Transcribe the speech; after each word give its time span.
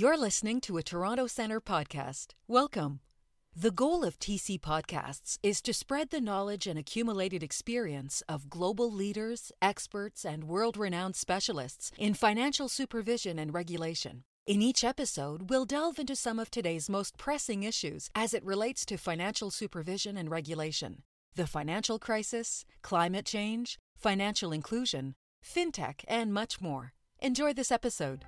You're 0.00 0.16
listening 0.16 0.62
to 0.62 0.78
a 0.78 0.82
Toronto 0.82 1.26
Centre 1.26 1.60
podcast. 1.60 2.28
Welcome. 2.48 3.00
The 3.54 3.70
goal 3.70 4.02
of 4.02 4.18
TC 4.18 4.58
Podcasts 4.58 5.36
is 5.42 5.60
to 5.60 5.74
spread 5.74 6.08
the 6.08 6.22
knowledge 6.22 6.66
and 6.66 6.78
accumulated 6.78 7.42
experience 7.42 8.22
of 8.26 8.48
global 8.48 8.90
leaders, 8.90 9.52
experts, 9.60 10.24
and 10.24 10.44
world 10.44 10.78
renowned 10.78 11.16
specialists 11.16 11.92
in 11.98 12.14
financial 12.14 12.66
supervision 12.66 13.38
and 13.38 13.52
regulation. 13.52 14.24
In 14.46 14.62
each 14.62 14.84
episode, 14.84 15.50
we'll 15.50 15.66
delve 15.66 15.98
into 15.98 16.16
some 16.16 16.38
of 16.38 16.50
today's 16.50 16.88
most 16.88 17.18
pressing 17.18 17.62
issues 17.62 18.08
as 18.14 18.32
it 18.32 18.42
relates 18.42 18.86
to 18.86 18.96
financial 18.96 19.50
supervision 19.50 20.16
and 20.16 20.30
regulation 20.30 21.02
the 21.34 21.46
financial 21.46 21.98
crisis, 21.98 22.64
climate 22.80 23.26
change, 23.26 23.78
financial 23.98 24.50
inclusion, 24.50 25.14
fintech, 25.44 26.04
and 26.08 26.32
much 26.32 26.58
more. 26.58 26.94
Enjoy 27.20 27.52
this 27.52 27.70
episode. 27.70 28.24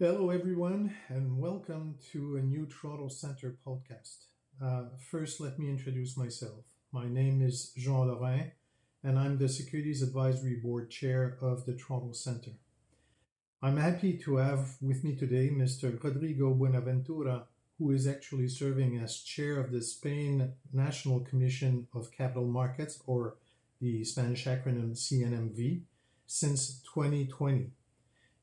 Hello, 0.00 0.30
everyone, 0.30 0.94
and 1.08 1.40
welcome 1.40 1.96
to 2.12 2.36
a 2.36 2.40
new 2.40 2.66
Toronto 2.66 3.08
Centre 3.08 3.58
podcast. 3.66 4.26
Uh, 4.62 4.84
first, 5.10 5.40
let 5.40 5.58
me 5.58 5.68
introduce 5.68 6.16
myself. 6.16 6.66
My 6.92 7.08
name 7.08 7.42
is 7.42 7.72
Jean 7.76 8.06
Lorrain, 8.06 8.52
and 9.02 9.18
I'm 9.18 9.38
the 9.38 9.48
Securities 9.48 10.00
Advisory 10.00 10.54
Board 10.54 10.88
Chair 10.88 11.36
of 11.42 11.66
the 11.66 11.74
Toronto 11.74 12.12
Centre. 12.12 12.52
I'm 13.60 13.76
happy 13.76 14.16
to 14.18 14.36
have 14.36 14.76
with 14.80 15.02
me 15.02 15.16
today 15.16 15.50
Mr. 15.50 16.00
Rodrigo 16.00 16.54
Buenaventura, 16.54 17.46
who 17.76 17.90
is 17.90 18.06
actually 18.06 18.46
serving 18.46 19.00
as 19.00 19.18
chair 19.18 19.58
of 19.58 19.72
the 19.72 19.82
Spain 19.82 20.52
National 20.72 21.18
Commission 21.18 21.88
of 21.92 22.12
Capital 22.12 22.46
Markets, 22.46 23.02
or 23.08 23.38
the 23.80 24.04
Spanish 24.04 24.44
acronym 24.44 24.92
CNMV, 24.92 25.80
since 26.28 26.82
2020. 26.94 27.72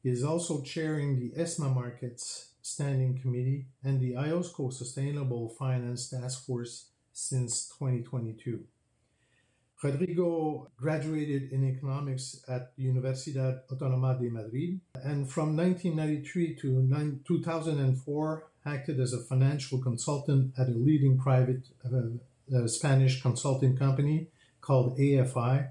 He 0.05 0.11
is 0.11 0.23
also 0.23 0.61
chairing 0.61 1.19
the 1.19 1.31
ESMA 1.35 1.73
Markets 1.73 2.49
Standing 2.61 3.17
Committee 3.19 3.65
and 3.83 3.99
the 3.99 4.13
IOSCO 4.13 4.71
Sustainable 4.71 5.49
Finance 5.57 6.11
Task 6.11 6.45
Force 6.45 6.91
since 7.11 7.67
2022. 7.79 8.63
Rodrigo 9.81 10.69
graduated 10.77 11.51
in 11.51 11.67
economics 11.67 12.39
at 12.47 12.77
Universidad 12.77 13.61
Autónoma 13.71 14.19
de 14.19 14.29
Madrid 14.29 14.79
and 15.03 15.27
from 15.27 15.57
1993 15.57 16.53
to 16.53 17.17
2004 17.27 18.47
acted 18.63 18.99
as 18.99 19.11
a 19.11 19.23
financial 19.23 19.81
consultant 19.81 20.53
at 20.59 20.67
a 20.67 20.71
leading 20.71 21.17
private 21.17 21.63
uh, 21.83 22.55
uh, 22.55 22.67
Spanish 22.67 23.23
consulting 23.23 23.75
company 23.75 24.27
called 24.61 24.99
AFI 24.99 25.69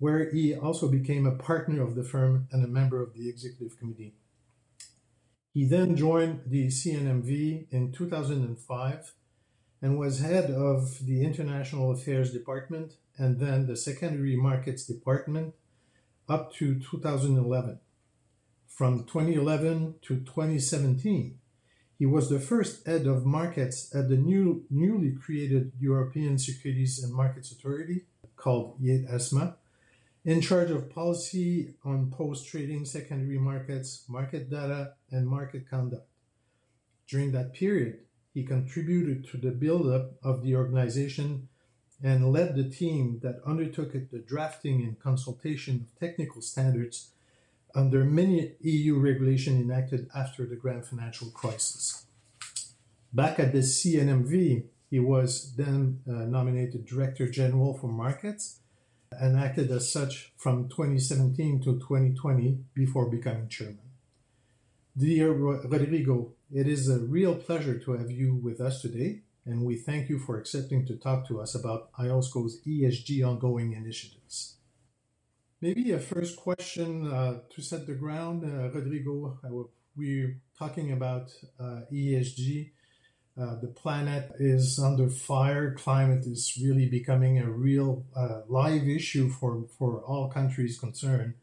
where 0.00 0.30
he 0.30 0.54
also 0.54 0.88
became 0.88 1.26
a 1.26 1.36
partner 1.36 1.82
of 1.82 1.94
the 1.94 2.02
firm 2.02 2.48
and 2.50 2.64
a 2.64 2.68
member 2.68 3.00
of 3.00 3.14
the 3.14 3.28
executive 3.28 3.78
committee. 3.78 4.14
He 5.52 5.66
then 5.66 5.94
joined 5.94 6.40
the 6.46 6.68
CNMV 6.68 7.66
in 7.70 7.92
2005 7.92 9.14
and 9.82 9.98
was 9.98 10.20
head 10.20 10.50
of 10.50 11.06
the 11.06 11.22
International 11.22 11.92
Affairs 11.92 12.32
Department 12.32 12.94
and 13.18 13.38
then 13.38 13.66
the 13.66 13.76
Secondary 13.76 14.36
Markets 14.36 14.86
Department 14.86 15.54
up 16.28 16.52
to 16.54 16.78
2011. 16.78 17.80
From 18.66 19.04
2011 19.04 19.96
to 20.02 20.20
2017, 20.20 21.38
he 21.98 22.06
was 22.06 22.30
the 22.30 22.40
first 22.40 22.86
head 22.86 23.06
of 23.06 23.26
markets 23.26 23.94
at 23.94 24.08
the 24.08 24.16
new, 24.16 24.64
newly 24.70 25.12
created 25.12 25.72
European 25.78 26.38
Securities 26.38 27.02
and 27.02 27.12
Markets 27.12 27.52
Authority 27.52 28.06
called 28.36 28.78
ESMA, 28.82 29.56
in 30.24 30.40
charge 30.40 30.70
of 30.70 30.90
policy 30.90 31.74
on 31.84 32.10
post-trading 32.10 32.84
secondary 32.84 33.38
markets, 33.38 34.04
market 34.08 34.50
data, 34.50 34.94
and 35.10 35.26
market 35.26 35.68
conduct. 35.68 36.06
During 37.08 37.32
that 37.32 37.54
period, 37.54 38.00
he 38.32 38.44
contributed 38.44 39.26
to 39.28 39.36
the 39.38 39.50
build-up 39.50 40.12
of 40.22 40.42
the 40.42 40.54
organization 40.54 41.48
and 42.02 42.32
led 42.32 42.54
the 42.54 42.68
team 42.68 43.20
that 43.22 43.40
undertook 43.44 43.92
the 43.92 44.18
drafting 44.18 44.82
and 44.82 45.00
consultation 45.00 45.86
of 45.86 45.98
technical 45.98 46.40
standards 46.40 47.10
under 47.74 48.04
many 48.04 48.52
EU 48.60 48.98
regulation 48.98 49.60
enacted 49.60 50.08
after 50.14 50.46
the 50.46 50.56
grand 50.56 50.84
financial 50.84 51.30
crisis. 51.30 52.06
Back 53.12 53.38
at 53.38 53.52
the 53.52 53.58
CNMV, 53.58 54.64
he 54.88 55.00
was 55.00 55.54
then 55.56 56.00
uh, 56.08 56.12
nominated 56.24 56.86
Director 56.86 57.28
General 57.28 57.74
for 57.74 57.88
Markets 57.88 58.59
and 59.12 59.36
acted 59.36 59.70
as 59.70 59.92
such 59.92 60.32
from 60.36 60.68
2017 60.68 61.60
to 61.62 61.78
2020 61.80 62.58
before 62.74 63.10
becoming 63.10 63.48
chairman. 63.48 63.78
Dear 64.96 65.32
Rodrigo, 65.32 66.32
it 66.52 66.68
is 66.68 66.88
a 66.88 67.00
real 67.00 67.34
pleasure 67.34 67.78
to 67.78 67.92
have 67.92 68.10
you 68.10 68.36
with 68.36 68.60
us 68.60 68.80
today, 68.80 69.22
and 69.44 69.64
we 69.64 69.76
thank 69.76 70.08
you 70.08 70.18
for 70.18 70.38
accepting 70.38 70.86
to 70.86 70.96
talk 70.96 71.26
to 71.26 71.40
us 71.40 71.54
about 71.54 71.92
IOSCO's 71.94 72.60
ESG 72.66 73.26
ongoing 73.26 73.72
initiatives. 73.72 74.56
Maybe 75.60 75.90
a 75.90 75.98
first 75.98 76.36
question 76.36 77.10
uh, 77.10 77.40
to 77.50 77.62
set 77.62 77.86
the 77.86 77.94
ground, 77.94 78.44
uh, 78.44 78.70
Rodrigo. 78.70 79.38
Uh, 79.44 79.64
we're 79.96 80.40
talking 80.58 80.92
about 80.92 81.32
uh, 81.58 81.80
ESG 81.92 82.70
uh, 83.38 83.56
the 83.60 83.68
planet 83.68 84.32
is 84.38 84.78
under 84.78 85.08
fire. 85.08 85.74
Climate 85.74 86.26
is 86.26 86.58
really 86.62 86.86
becoming 86.86 87.38
a 87.38 87.50
real 87.50 88.04
uh, 88.14 88.40
live 88.48 88.88
issue 88.88 89.28
for, 89.28 89.64
for 89.78 90.00
all 90.00 90.28
countries 90.28 90.78
concerned. 90.78 91.34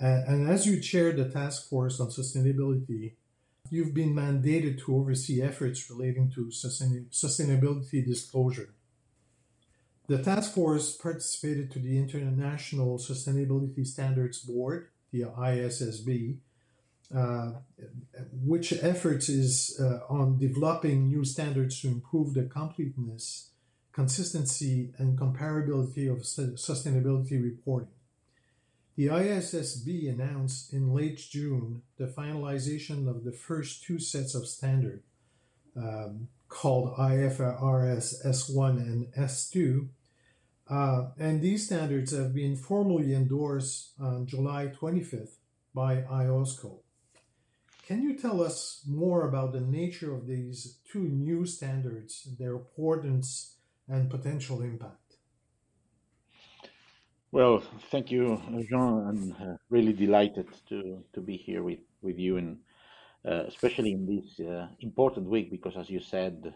Uh, 0.00 0.22
and 0.26 0.48
as 0.50 0.66
you 0.66 0.80
chair 0.80 1.12
the 1.12 1.28
task 1.28 1.68
force 1.68 2.00
on 2.00 2.08
sustainability, 2.08 3.12
you've 3.70 3.94
been 3.94 4.14
mandated 4.14 4.78
to 4.80 4.96
oversee 4.96 5.40
efforts 5.40 5.88
relating 5.88 6.30
to 6.30 6.50
sustain- 6.50 7.06
sustainability 7.10 8.04
disclosure. 8.04 8.74
The 10.06 10.22
task 10.22 10.52
force 10.52 10.94
participated 10.94 11.70
to 11.72 11.78
the 11.78 11.96
International 11.96 12.98
Sustainability 12.98 13.86
Standards 13.86 14.40
Board, 14.40 14.88
the 15.12 15.22
ISSB, 15.22 16.36
which 18.32 18.72
efforts 18.72 19.28
is 19.28 19.78
uh, 19.80 20.00
on 20.08 20.38
developing 20.38 21.08
new 21.08 21.24
standards 21.24 21.80
to 21.80 21.88
improve 21.88 22.34
the 22.34 22.44
completeness, 22.44 23.50
consistency, 23.92 24.92
and 24.98 25.18
comparability 25.18 26.10
of 26.10 26.18
sustainability 26.18 27.42
reporting. 27.42 27.88
The 28.96 29.08
ISSB 29.08 30.08
announced 30.08 30.72
in 30.72 30.92
late 30.92 31.18
June 31.18 31.82
the 31.96 32.06
finalization 32.06 33.08
of 33.08 33.24
the 33.24 33.32
first 33.32 33.82
two 33.82 33.98
sets 33.98 34.34
of 34.36 34.46
standards 34.46 35.02
um, 35.76 36.28
called 36.48 36.96
IFRS 36.96 38.24
S1 38.24 38.76
and 38.78 39.06
S2. 39.18 39.88
Uh, 40.70 41.08
and 41.18 41.42
these 41.42 41.66
standards 41.66 42.12
have 42.12 42.32
been 42.32 42.56
formally 42.56 43.12
endorsed 43.14 43.92
on 44.00 44.26
July 44.26 44.68
25th 44.68 45.36
by 45.74 45.96
IOSCO. 46.02 46.83
Can 47.86 48.02
you 48.02 48.14
tell 48.14 48.42
us 48.42 48.82
more 48.88 49.28
about 49.28 49.52
the 49.52 49.60
nature 49.60 50.14
of 50.14 50.26
these 50.26 50.78
two 50.90 51.02
new 51.02 51.44
standards, 51.44 52.26
their 52.38 52.54
importance 52.54 53.56
and 53.86 54.08
potential 54.08 54.62
impact? 54.62 55.16
Well, 57.30 57.62
thank 57.90 58.10
you, 58.10 58.40
Jean. 58.70 59.06
I'm 59.08 59.36
uh, 59.38 59.56
really 59.68 59.92
delighted 59.92 60.48
to, 60.70 61.04
to 61.12 61.20
be 61.20 61.36
here 61.36 61.62
with, 61.62 61.80
with 62.00 62.18
you, 62.18 62.38
and 62.38 62.58
uh, 63.28 63.42
especially 63.48 63.92
in 63.92 64.06
this 64.06 64.46
uh, 64.46 64.68
important 64.80 65.28
week, 65.28 65.50
because 65.50 65.76
as 65.76 65.90
you 65.90 66.00
said, 66.00 66.54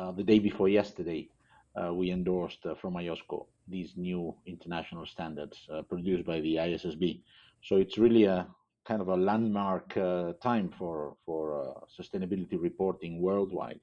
uh, 0.00 0.10
the 0.10 0.24
day 0.24 0.40
before 0.40 0.68
yesterday, 0.68 1.28
uh, 1.76 1.94
we 1.94 2.10
endorsed 2.10 2.66
from 2.80 2.94
IOSCO 2.94 3.46
these 3.68 3.92
new 3.96 4.34
international 4.44 5.06
standards 5.06 5.68
produced 5.88 6.26
by 6.26 6.40
the 6.40 6.56
ISSB. 6.56 7.20
So 7.62 7.76
it's 7.76 7.96
really 7.96 8.24
a, 8.24 8.46
kind 8.86 9.00
of 9.00 9.08
a 9.08 9.16
landmark 9.16 9.96
uh, 9.96 10.32
time 10.42 10.70
for 10.78 11.16
for 11.24 11.42
uh, 11.60 11.80
sustainability 11.98 12.60
reporting 12.60 13.20
worldwide. 13.20 13.80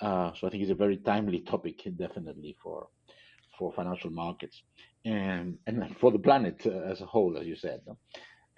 Uh, 0.00 0.32
so 0.34 0.46
I 0.46 0.50
think 0.50 0.62
it's 0.62 0.72
a 0.72 0.74
very 0.74 0.98
timely 0.98 1.40
topic, 1.40 1.82
definitely 1.96 2.56
for 2.62 2.88
for 3.58 3.72
financial 3.72 4.10
markets 4.10 4.62
and 5.04 5.58
and 5.66 5.96
for 6.00 6.10
the 6.12 6.18
planet 6.18 6.66
as 6.66 7.00
a 7.00 7.06
whole, 7.06 7.38
as 7.38 7.46
you 7.46 7.56
said. 7.56 7.80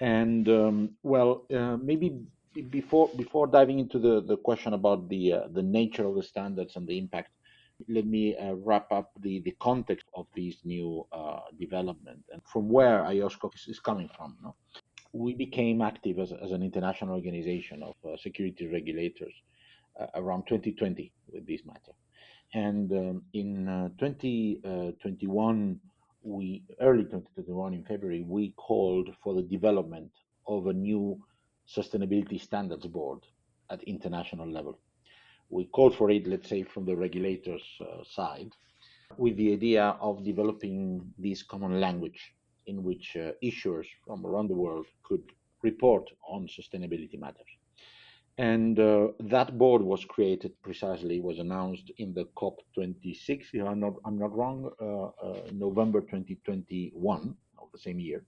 And 0.00 0.48
um, 0.48 0.90
well, 1.02 1.46
maybe 1.82 2.18
before 2.62 3.10
before 3.16 3.46
diving 3.46 3.78
into 3.78 3.98
the, 3.98 4.22
the 4.22 4.36
question 4.36 4.74
about 4.74 5.08
the 5.08 5.32
uh, 5.32 5.40
the 5.52 5.62
nature 5.62 6.06
of 6.06 6.14
the 6.14 6.22
standards 6.22 6.76
and 6.76 6.86
the 6.86 6.98
impact, 6.98 7.30
let 7.88 8.06
me 8.06 8.36
uh, 8.36 8.54
wrap 8.54 8.90
up 8.90 9.12
the, 9.20 9.40
the 9.40 9.54
context 9.60 10.06
of 10.14 10.26
these 10.34 10.58
new 10.64 11.06
uh, 11.12 11.40
development 11.58 12.24
and 12.32 12.42
from 12.44 12.68
where 12.68 13.02
IOSCO 13.02 13.54
is, 13.54 13.68
is 13.68 13.80
coming 13.80 14.08
from. 14.16 14.36
No? 14.42 14.54
We 15.18 15.34
became 15.34 15.82
active 15.82 16.18
as, 16.18 16.32
as 16.32 16.52
an 16.52 16.62
international 16.62 17.14
organization 17.14 17.82
of 17.82 17.94
uh, 18.04 18.16
security 18.16 18.68
regulators 18.68 19.34
uh, 20.00 20.06
around 20.14 20.44
2020 20.46 21.12
with 21.32 21.46
this 21.46 21.62
matter. 21.66 21.92
And 22.54 22.90
um, 22.92 23.22
in 23.34 23.66
2021, 23.98 25.70
uh, 25.72 25.88
we 26.22 26.62
early 26.80 27.02
2021 27.02 27.74
in 27.74 27.84
February, 27.84 28.22
we 28.26 28.54
called 28.56 29.10
for 29.22 29.34
the 29.34 29.42
development 29.42 30.10
of 30.46 30.68
a 30.68 30.72
new 30.72 31.20
sustainability 31.68 32.40
standards 32.40 32.86
board 32.86 33.20
at 33.70 33.82
international 33.82 34.50
level. 34.50 34.78
We 35.50 35.64
called 35.64 35.96
for 35.96 36.10
it, 36.10 36.26
let's 36.26 36.48
say, 36.48 36.62
from 36.62 36.84
the 36.84 36.96
regulators' 36.96 37.62
uh, 37.80 38.04
side, 38.04 38.52
with 39.16 39.36
the 39.36 39.52
idea 39.52 39.96
of 40.00 40.24
developing 40.24 41.12
this 41.18 41.42
common 41.42 41.80
language 41.80 42.34
in 42.68 42.84
which 42.84 43.16
uh, 43.16 43.32
issuers 43.42 43.86
from 44.04 44.24
around 44.24 44.48
the 44.48 44.60
world 44.64 44.86
could 45.02 45.24
report 45.62 46.08
on 46.28 46.46
sustainability 46.46 47.18
matters. 47.18 47.52
And 48.38 48.78
uh, 48.78 49.08
that 49.18 49.58
board 49.58 49.82
was 49.82 50.04
created 50.04 50.52
precisely, 50.62 51.20
was 51.20 51.40
announced 51.40 51.90
in 51.98 52.14
the 52.14 52.26
COP26, 52.40 53.46
if 53.52 53.66
I'm 53.66 53.80
not, 53.80 53.94
I'm 54.04 54.16
not 54.16 54.32
wrong, 54.36 54.70
uh, 54.80 55.06
uh, 55.26 55.40
November 55.52 56.00
2021 56.00 57.34
of 57.58 57.68
the 57.72 57.78
same 57.78 57.98
year. 57.98 58.24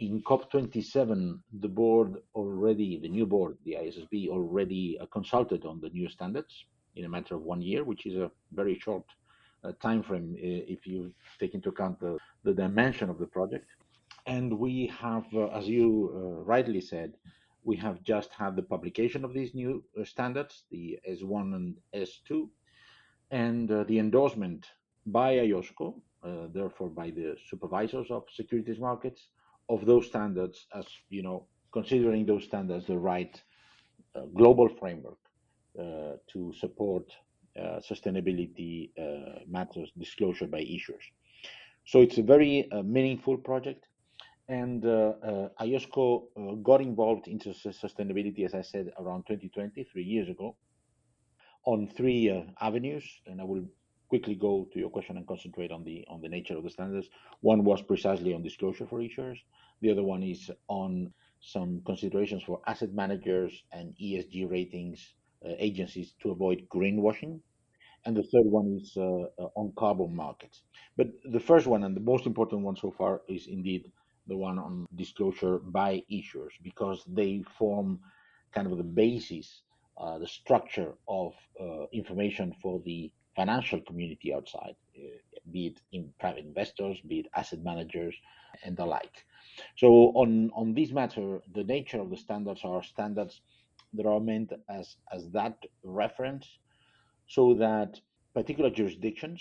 In 0.00 0.22
COP27, 0.22 1.38
the 1.60 1.68
board 1.68 2.16
already, 2.34 2.98
the 2.98 3.08
new 3.08 3.26
board, 3.26 3.58
the 3.66 3.74
ISSB, 3.74 4.28
already 4.28 4.98
uh, 4.98 5.06
consulted 5.12 5.66
on 5.66 5.80
the 5.82 5.90
new 5.90 6.08
standards 6.08 6.64
in 6.96 7.04
a 7.04 7.08
matter 7.08 7.34
of 7.34 7.42
one 7.42 7.60
year, 7.60 7.84
which 7.84 8.06
is 8.06 8.16
a 8.16 8.30
very 8.52 8.78
short 8.78 9.04
time 9.80 10.02
frame 10.02 10.34
if 10.38 10.86
you 10.86 11.12
take 11.38 11.54
into 11.54 11.68
account 11.68 11.98
the, 12.00 12.18
the 12.44 12.54
dimension 12.54 13.10
of 13.10 13.18
the 13.18 13.26
project. 13.26 13.66
And 14.26 14.58
we 14.58 14.86
have, 14.98 15.26
uh, 15.34 15.46
as 15.48 15.68
you 15.68 16.12
uh, 16.14 16.44
rightly 16.44 16.80
said, 16.80 17.14
we 17.64 17.76
have 17.76 18.02
just 18.02 18.32
had 18.32 18.56
the 18.56 18.62
publication 18.62 19.24
of 19.24 19.34
these 19.34 19.54
new 19.54 19.84
uh, 19.98 20.04
standards, 20.04 20.64
the 20.70 20.98
S1 21.08 21.54
and 21.54 21.76
S2, 21.94 22.48
and 23.30 23.70
uh, 23.70 23.84
the 23.84 23.98
endorsement 23.98 24.66
by 25.06 25.36
IOSCO, 25.36 25.94
uh, 26.22 26.46
therefore 26.52 26.88
by 26.88 27.10
the 27.10 27.36
supervisors 27.48 28.10
of 28.10 28.24
securities 28.30 28.78
markets, 28.78 29.28
of 29.68 29.86
those 29.86 30.06
standards 30.06 30.66
as, 30.74 30.86
you 31.08 31.22
know, 31.22 31.46
considering 31.72 32.26
those 32.26 32.44
standards 32.44 32.86
the 32.86 32.98
right 32.98 33.40
uh, 34.14 34.22
global 34.34 34.68
framework 34.68 35.18
uh, 35.78 36.16
to 36.26 36.52
support 36.58 37.04
uh, 37.10 37.14
sustainability 37.80 38.90
matters 39.48 39.90
disclosure 39.98 40.46
by 40.46 40.60
issuers. 40.60 41.06
So 41.84 42.00
it's 42.00 42.18
a 42.18 42.22
very 42.22 42.68
meaningful 42.84 43.36
project 43.38 43.86
and 44.50 44.84
uh, 44.84 45.12
uh, 45.22 45.48
IOSCO 45.60 46.22
uh, 46.36 46.54
got 46.56 46.80
involved 46.80 47.28
into 47.28 47.50
sustainability, 47.50 48.44
as 48.44 48.52
I 48.52 48.62
said, 48.62 48.90
around 48.98 49.22
2020, 49.28 49.84
three 49.84 50.02
years 50.02 50.28
ago, 50.28 50.56
on 51.66 51.86
three 51.86 52.28
uh, 52.28 52.42
avenues. 52.60 53.04
And 53.26 53.40
I 53.40 53.44
will 53.44 53.64
quickly 54.08 54.34
go 54.34 54.66
to 54.72 54.78
your 54.80 54.90
question 54.90 55.16
and 55.16 55.26
concentrate 55.26 55.70
on 55.70 55.84
the 55.84 56.04
on 56.08 56.20
the 56.20 56.28
nature 56.28 56.56
of 56.56 56.64
the 56.64 56.70
standards. 56.70 57.08
One 57.42 57.62
was 57.62 57.80
precisely 57.80 58.34
on 58.34 58.42
disclosure 58.42 58.88
for 58.88 58.98
issuers. 58.98 59.38
The 59.82 59.92
other 59.92 60.02
one 60.02 60.24
is 60.24 60.50
on 60.66 61.12
some 61.40 61.80
considerations 61.86 62.42
for 62.42 62.60
asset 62.66 62.92
managers 62.92 63.62
and 63.70 63.94
ESG 64.02 64.50
ratings 64.50 65.14
uh, 65.46 65.52
agencies 65.58 66.14
to 66.22 66.32
avoid 66.32 66.66
greenwashing. 66.68 67.38
And 68.04 68.16
the 68.16 68.22
third 68.22 68.46
one 68.46 68.78
is 68.80 68.96
uh, 68.96 69.26
on 69.54 69.72
carbon 69.76 70.14
markets. 70.14 70.62
But 70.96 71.08
the 71.24 71.40
first 71.40 71.66
one 71.66 71.84
and 71.84 71.94
the 71.94 72.00
most 72.00 72.26
important 72.26 72.62
one 72.62 72.76
so 72.76 72.90
far 72.90 73.22
is 73.28 73.46
indeed 73.46 73.90
the 74.26 74.36
one 74.36 74.58
on 74.58 74.86
disclosure 74.94 75.58
by 75.58 76.02
issuers, 76.10 76.52
because 76.62 77.04
they 77.06 77.42
form 77.58 78.00
kind 78.52 78.66
of 78.70 78.78
the 78.78 78.84
basis, 78.84 79.62
uh, 79.98 80.18
the 80.18 80.26
structure 80.26 80.92
of 81.08 81.34
uh, 81.60 81.86
information 81.92 82.54
for 82.62 82.80
the 82.84 83.10
financial 83.36 83.80
community 83.80 84.32
outside, 84.34 84.74
uh, 84.96 85.00
be 85.52 85.68
it 85.68 85.80
in 85.92 86.12
private 86.18 86.44
investors, 86.44 87.00
be 87.06 87.20
it 87.20 87.26
asset 87.34 87.62
managers, 87.62 88.14
and 88.64 88.76
the 88.76 88.84
like. 88.84 89.24
So 89.76 89.88
on 90.14 90.50
on 90.54 90.74
this 90.74 90.90
matter, 90.90 91.40
the 91.54 91.64
nature 91.64 92.00
of 92.00 92.10
the 92.10 92.16
standards 92.16 92.60
are 92.64 92.82
standards 92.82 93.40
that 93.94 94.06
are 94.06 94.20
meant 94.20 94.52
as 94.68 94.96
as 95.12 95.28
that 95.30 95.56
reference, 95.82 96.58
so 97.30 97.54
that 97.54 98.00
particular 98.34 98.70
jurisdictions 98.70 99.40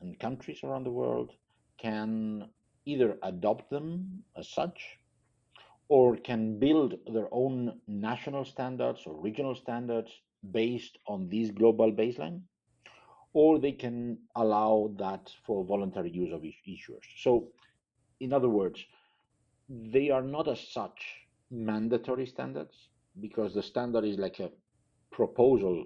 and 0.00 0.20
countries 0.20 0.60
around 0.62 0.84
the 0.84 0.98
world 1.02 1.32
can 1.76 2.48
either 2.86 3.18
adopt 3.24 3.68
them 3.70 4.22
as 4.36 4.48
such 4.48 5.00
or 5.88 6.16
can 6.16 6.60
build 6.60 6.94
their 7.12 7.26
own 7.32 7.80
national 7.88 8.44
standards 8.44 9.02
or 9.04 9.20
regional 9.20 9.56
standards 9.56 10.12
based 10.52 10.98
on 11.08 11.28
this 11.28 11.50
global 11.50 11.90
baseline, 11.90 12.40
or 13.32 13.58
they 13.58 13.72
can 13.72 14.16
allow 14.36 14.94
that 14.96 15.32
for 15.44 15.64
voluntary 15.64 16.12
use 16.12 16.32
of 16.32 16.42
issuers. 16.42 17.06
So, 17.16 17.48
in 18.20 18.32
other 18.32 18.48
words, 18.48 18.84
they 19.68 20.10
are 20.10 20.22
not 20.22 20.46
as 20.46 20.60
such 20.60 21.00
mandatory 21.50 22.26
standards 22.26 22.90
because 23.20 23.54
the 23.54 23.62
standard 23.62 24.04
is 24.04 24.18
like 24.18 24.38
a 24.38 24.52
proposal 25.10 25.84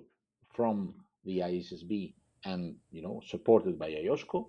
from 0.55 0.95
the 1.25 1.39
ISSB 1.39 2.15
and 2.45 2.77
you 2.91 3.03
know 3.03 3.21
supported 3.27 3.79
by 3.79 3.91
IOSCO 3.91 4.47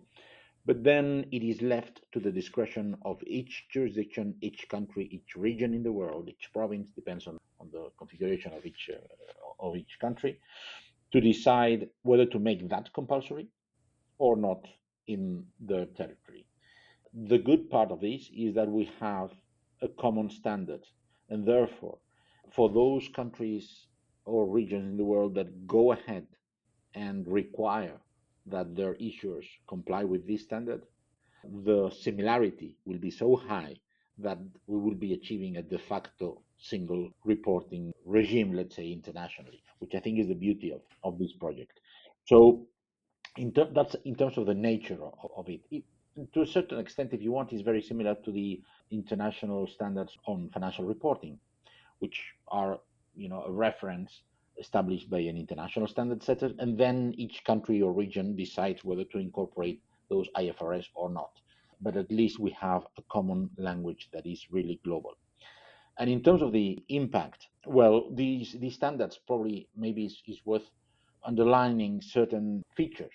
but 0.66 0.84
then 0.84 1.26
it 1.32 1.44
is 1.44 1.62
left 1.62 2.02
to 2.14 2.20
the 2.20 2.32
discretion 2.32 2.96
of 3.04 3.22
each 3.28 3.66
jurisdiction, 3.70 4.36
each 4.40 4.70
country, 4.70 5.10
each 5.12 5.36
region 5.36 5.74
in 5.74 5.84
the 5.84 5.92
world, 5.92 6.30
each 6.30 6.50
province, 6.54 6.88
depends 6.96 7.28
on, 7.28 7.38
on 7.60 7.70
the 7.72 7.90
configuration 7.98 8.54
of 8.54 8.66
each, 8.66 8.90
uh, 8.94 8.98
of 9.60 9.76
each 9.76 9.98
country, 10.00 10.40
to 11.12 11.20
decide 11.20 11.90
whether 12.04 12.26
to 12.26 12.40
make 12.40 12.70
that 12.70 12.94
compulsory 12.94 13.50
or 14.20 14.38
not 14.38 14.66
in 15.08 15.46
their 15.60 15.86
territory. 15.86 16.46
The 17.14 17.40
good 17.40 17.70
part 17.70 17.92
of 17.92 18.00
this 18.00 18.30
is 18.34 18.56
that 18.56 18.70
we 18.70 18.90
have 19.02 19.32
a 19.82 19.90
common 19.90 20.30
standard, 20.30 20.86
and 21.30 21.46
therefore, 21.46 21.98
for 22.52 22.70
those 22.70 23.10
countries 23.10 23.88
or 24.24 24.48
regions 24.48 24.92
in 24.92 24.98
the 24.98 25.04
world 25.04 25.36
that 25.36 25.68
go 25.68 25.92
ahead 25.92 26.26
and 26.96 27.28
require 27.28 27.98
that 28.46 28.76
their 28.76 28.96
issuers 28.96 29.46
comply 29.68 30.04
with 30.04 30.28
this 30.28 30.44
standard, 30.44 30.84
the 31.66 31.90
similarity 31.90 32.78
will 32.86 33.00
be 33.00 33.12
so 33.12 33.36
high 33.36 33.76
that 34.18 34.38
we 34.68 34.78
will 34.78 34.96
be 34.96 35.14
achieving 35.14 35.58
a 35.58 35.62
de 35.62 35.78
facto 35.78 36.42
single 36.58 37.10
reporting 37.26 37.94
regime, 38.06 38.54
let's 38.54 38.76
say 38.76 38.92
internationally, 38.92 39.62
which 39.80 39.96
I 39.96 40.00
think 40.00 40.20
is 40.20 40.28
the 40.28 40.36
beauty 40.36 40.72
of, 40.72 40.82
of 41.04 41.18
this 41.18 41.34
project. 41.34 41.80
So 42.26 42.68
in 43.38 43.52
ter- 43.52 43.72
that's 43.74 43.96
in 44.06 44.16
terms 44.16 44.38
of 44.38 44.46
the 44.46 44.54
nature 44.54 45.00
of, 45.04 45.32
of 45.36 45.50
it. 45.50 45.62
it. 45.72 45.84
To 46.34 46.42
a 46.42 46.46
certain 46.46 46.80
extent, 46.80 47.12
if 47.12 47.24
you 47.24 47.32
want, 47.32 47.54
is 47.54 47.62
very 47.62 47.82
similar 47.82 48.16
to 48.24 48.32
the 48.32 48.62
international 48.92 49.66
standards 49.66 50.16
on 50.28 50.50
financial 50.54 50.86
reporting, 50.86 51.40
which 52.00 52.22
are 52.50 52.80
you 53.16 53.30
know 53.30 53.44
a 53.44 53.52
reference 53.52 54.22
established 54.58 55.10
by 55.10 55.20
an 55.20 55.38
international 55.38 55.88
standard 55.88 56.24
setter, 56.24 56.52
and 56.60 56.78
then 56.78 57.14
each 57.18 57.44
country 57.44 57.82
or 57.82 57.92
region 57.94 58.36
decides 58.36 58.84
whether 58.84 59.04
to 59.06 59.18
incorporate 59.18 59.82
those 60.10 60.28
IFRS 60.38 60.86
or 60.96 61.10
not. 61.10 61.32
But 61.82 61.98
at 61.98 62.12
least 62.12 62.40
we 62.40 62.52
have 62.52 62.84
a 62.98 63.02
common 63.12 63.50
language 63.58 64.10
that 64.14 64.26
is 64.26 64.46
really 64.52 64.80
global. 64.84 65.18
And 65.98 66.10
in 66.10 66.24
terms 66.24 66.42
of 66.42 66.52
the 66.52 66.84
impact, 66.90 67.48
well, 67.66 68.10
these 68.14 68.56
these 68.60 68.76
standards 68.76 69.20
probably 69.28 69.68
maybe 69.76 70.06
is, 70.06 70.22
is 70.28 70.40
worth 70.46 70.70
underlining 71.24 72.02
certain 72.02 72.64
features. 72.76 73.14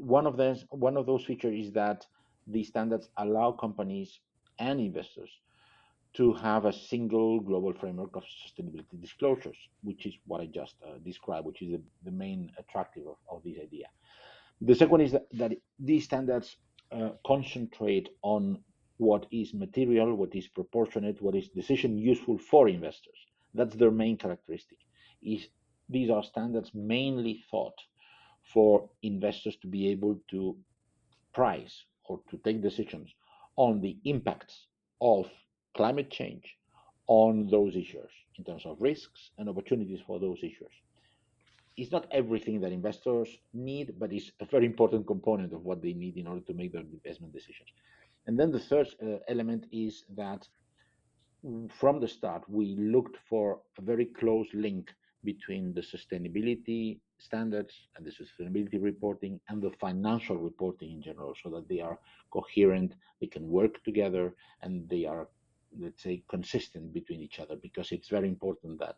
One 0.00 0.26
of 0.26 0.36
those 0.36 0.64
one 0.70 0.96
of 0.96 1.06
those 1.06 1.24
features 1.24 1.66
is 1.66 1.72
that 1.72 2.06
these 2.46 2.68
standards 2.68 3.08
allow 3.16 3.52
companies 3.52 4.20
and 4.58 4.80
investors 4.80 5.30
to 6.16 6.32
have 6.32 6.64
a 6.64 6.72
single 6.72 7.40
global 7.40 7.74
framework 7.74 8.16
of 8.16 8.24
sustainability 8.24 8.98
disclosures, 9.00 9.56
which 9.82 10.06
is 10.06 10.14
what 10.26 10.40
I 10.40 10.46
just 10.46 10.74
uh, 10.82 10.98
described, 11.04 11.46
which 11.46 11.60
is 11.60 11.72
the, 11.72 11.82
the 12.04 12.10
main 12.10 12.50
attractive 12.58 13.06
of, 13.06 13.16
of, 13.30 13.42
this 13.44 13.58
idea. 13.62 13.86
The 14.62 14.74
second 14.74 15.02
is 15.02 15.12
that, 15.12 15.26
that 15.34 15.52
these 15.78 16.04
standards 16.04 16.56
uh, 16.90 17.10
concentrate 17.26 18.08
on 18.22 18.60
what 18.96 19.26
is 19.30 19.52
material, 19.52 20.14
what 20.14 20.34
is 20.34 20.48
proportionate, 20.48 21.20
what 21.20 21.34
is 21.34 21.48
decision 21.48 21.98
useful 21.98 22.38
for 22.38 22.68
investors. 22.68 23.18
That's 23.52 23.76
their 23.76 23.90
main 23.90 24.16
characteristic. 24.16 24.78
Is 25.22 25.48
these 25.88 26.08
are 26.10 26.22
standards 26.22 26.70
mainly 26.74 27.44
thought 27.50 27.78
for 28.42 28.88
investors 29.02 29.56
to 29.56 29.66
be 29.66 29.88
able 29.90 30.18
to 30.30 30.56
price 31.34 31.84
or 32.04 32.20
to 32.30 32.38
take 32.38 32.62
decisions 32.62 33.10
on 33.56 33.80
the 33.80 33.98
impacts 34.04 34.66
of 35.00 35.28
climate 35.76 36.10
change 36.10 36.56
on 37.06 37.46
those 37.50 37.76
issues 37.76 38.10
in 38.38 38.44
terms 38.44 38.64
of 38.66 38.76
risks 38.80 39.30
and 39.38 39.48
opportunities 39.48 40.00
for 40.06 40.18
those 40.18 40.38
issues. 40.38 40.74
It's 41.76 41.92
not 41.92 42.06
everything 42.10 42.60
that 42.62 42.72
investors 42.72 43.28
need, 43.52 43.94
but 43.98 44.12
it's 44.12 44.30
a 44.40 44.46
very 44.46 44.66
important 44.66 45.06
component 45.06 45.52
of 45.52 45.64
what 45.64 45.82
they 45.82 45.92
need 45.92 46.16
in 46.16 46.26
order 46.26 46.40
to 46.46 46.54
make 46.54 46.72
their 46.72 46.82
investment 46.82 47.32
decisions. 47.32 47.68
And 48.26 48.38
then 48.38 48.50
the 48.50 48.60
third 48.60 48.88
uh, 49.02 49.18
element 49.28 49.66
is 49.70 50.04
that 50.16 50.48
from 51.78 52.00
the 52.00 52.08
start, 52.08 52.42
we 52.48 52.76
looked 52.76 53.16
for 53.28 53.60
a 53.78 53.82
very 53.82 54.06
close 54.06 54.48
link 54.54 54.90
between 55.24 55.74
the 55.74 55.82
sustainability 55.82 56.98
standards 57.18 57.74
and 57.96 58.06
the 58.06 58.10
sustainability 58.10 58.82
reporting 58.82 59.40
and 59.48 59.62
the 59.62 59.70
financial 59.80 60.36
reporting 60.36 60.90
in 60.92 61.02
general 61.02 61.34
so 61.42 61.50
that 61.50 61.68
they 61.68 61.80
are 61.80 61.98
coherent, 62.30 62.94
they 63.20 63.26
can 63.26 63.48
work 63.48 63.82
together, 63.84 64.34
and 64.62 64.88
they 64.88 65.04
are, 65.04 65.28
let's 65.78 66.02
say, 66.02 66.22
consistent 66.28 66.92
between 66.92 67.20
each 67.20 67.38
other 67.40 67.56
because 67.56 67.92
it's 67.92 68.08
very 68.08 68.28
important 68.28 68.78
that 68.80 68.96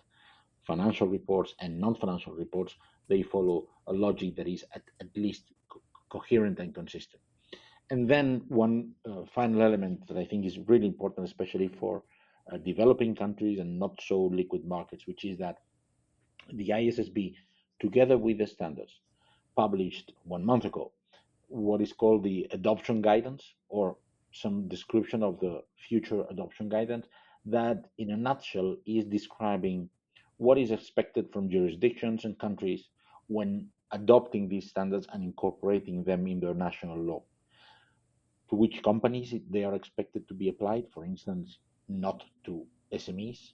financial 0.67 1.07
reports 1.09 1.55
and 1.61 1.81
non-financial 1.81 2.33
reports 2.35 2.75
they 3.09 3.23
follow 3.23 3.67
a 3.87 3.93
logic 3.93 4.37
that 4.37 4.47
is 4.49 4.65
at, 4.75 4.83
at 5.01 5.09
least 5.17 5.45
co- 5.71 5.83
coherent 6.11 6.59
and 6.59 6.75
consistent. 6.75 7.23
And 7.91 8.09
then 8.09 8.43
one 8.49 8.93
uh, 9.09 9.25
final 9.35 9.63
element 9.63 10.07
that 10.09 10.19
i 10.19 10.25
think 10.25 10.45
is 10.45 10.59
really 10.69 10.87
important 10.87 11.27
especially 11.27 11.69
for 11.69 12.03
uh, 12.53 12.59
developing 12.59 13.15
countries 13.15 13.59
and 13.59 13.79
not 13.79 13.99
so 14.01 14.21
liquid 14.25 14.65
markets 14.65 15.07
which 15.07 15.25
is 15.25 15.39
that 15.39 15.57
the 16.53 16.69
issb 16.69 17.35
together 17.81 18.19
with 18.19 18.39
the 18.39 18.47
standards 18.47 19.01
published 19.57 20.13
one 20.25 20.45
month 20.45 20.65
ago 20.65 20.93
what 21.49 21.81
is 21.81 21.93
called 21.93 22.23
the 22.23 22.47
adoption 22.53 23.01
guidance 23.01 23.55
or 23.69 23.97
some 24.41 24.69
description 24.69 25.23
of 25.23 25.41
the 25.41 25.63
future 25.89 26.25
adoption 26.31 26.69
guidance 26.69 27.07
that 27.47 27.85
in 27.99 28.11
a 28.11 28.17
nutshell 28.17 28.77
is 28.87 29.05
describing 29.05 29.89
what 30.37 30.59
is 30.59 30.71
expected 30.71 31.33
from 31.33 31.51
jurisdictions 31.51 32.25
and 32.25 32.39
countries 32.39 32.89
when 33.27 33.69
adopting 33.93 34.49
these 34.49 34.69
standards 34.69 35.07
and 35.13 35.23
incorporating 35.23 36.05
them 36.05 36.27
in 36.27 36.41
their 36.41 36.55
national 36.55 36.99
law. 36.99 37.23
To 38.51 38.57
which 38.57 38.83
companies 38.83 39.35
they 39.51 39.65
are 39.65 39.75
expected 39.75 40.27
to 40.29 40.35
be 40.35 40.49
applied, 40.49 40.87
for 40.93 41.05
instance, 41.05 41.59
not 41.89 42.25
to 42.45 42.67
SMEs, 42.93 43.53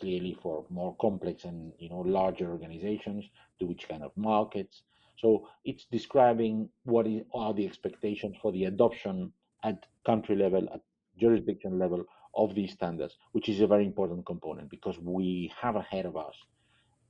clearly 0.00 0.36
for 0.40 0.64
more 0.70 0.94
complex 1.00 1.44
and 1.44 1.72
you 1.78 1.88
know 1.88 2.00
larger 2.00 2.50
organizations, 2.50 3.24
to 3.58 3.66
which 3.66 3.88
kind 3.88 4.02
of 4.02 4.16
markets. 4.16 4.82
So 5.16 5.48
it's 5.64 5.86
describing 5.90 6.68
what 6.84 7.06
is, 7.06 7.22
are 7.34 7.52
the 7.52 7.66
expectations 7.66 8.36
for 8.40 8.52
the 8.52 8.64
adoption 8.64 9.32
at 9.64 9.86
country 10.06 10.36
level, 10.36 10.68
at 10.72 10.80
jurisdiction 11.20 11.78
level 11.78 12.04
of 12.34 12.54
these 12.54 12.72
standards, 12.72 13.14
which 13.32 13.48
is 13.48 13.60
a 13.60 13.66
very 13.66 13.84
important 13.84 14.24
component 14.26 14.70
because 14.70 14.98
we 14.98 15.52
have 15.60 15.76
ahead 15.76 16.06
of 16.06 16.16
us, 16.16 16.34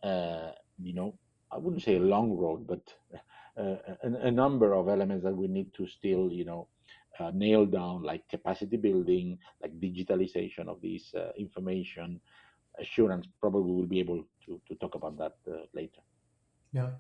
uh, 0.03 0.53
you 0.79 0.95
know, 0.95 1.15
I 1.51 1.59
wouldn't 1.59 1.83
say 1.83 1.97
a 1.97 2.01
long 2.01 2.37
road, 2.37 2.67
but 2.67 2.83
uh, 3.59 3.77
a, 4.05 4.29
a, 4.29 4.31
number 4.31 4.75
of 4.75 4.89
elements 4.89 5.25
that 5.25 5.37
we 5.37 5.49
need 5.49 5.73
to 5.75 5.87
still, 5.87 6.31
you 6.31 6.45
know, 6.45 6.69
uh, 7.19 7.31
nail 7.35 7.67
down, 7.67 8.03
like 8.03 8.29
capacity 8.29 8.77
building, 8.77 9.39
like 9.61 9.79
digitalization 9.81 10.69
of 10.69 10.81
this 10.81 11.13
uh, 11.15 11.33
information 11.37 12.21
assurance. 12.79 13.27
Probably 13.41 13.73
we'll 13.73 13.87
be 13.87 14.01
able 14.01 14.25
to, 14.47 14.61
to 14.69 14.75
talk 14.77 14.95
about 14.95 15.19
that 15.19 15.37
uh, 15.51 15.63
later. 15.75 16.01
Yeah. 16.73 16.91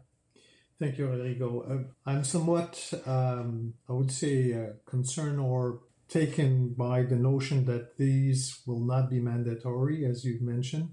Thank 0.78 0.99
you, 0.99 1.08
Rodrigo. 1.08 1.62
Uh, 1.62 2.11
I'm 2.11 2.23
somewhat, 2.23 2.92
um, 3.04 3.75
I 3.88 3.92
would 3.92 4.12
say, 4.12 4.54
concerned 4.87 5.40
or 5.40 5.80
taken 6.08 6.70
by 6.75 7.02
the 7.02 7.16
notion 7.16 7.64
that 7.66 7.97
these 7.97 8.61
will 8.64 8.80
not 8.80 9.11
be 9.11 9.20
mandatory, 9.20 10.04
as 10.06 10.25
you've 10.25 10.40
mentioned. 10.40 10.90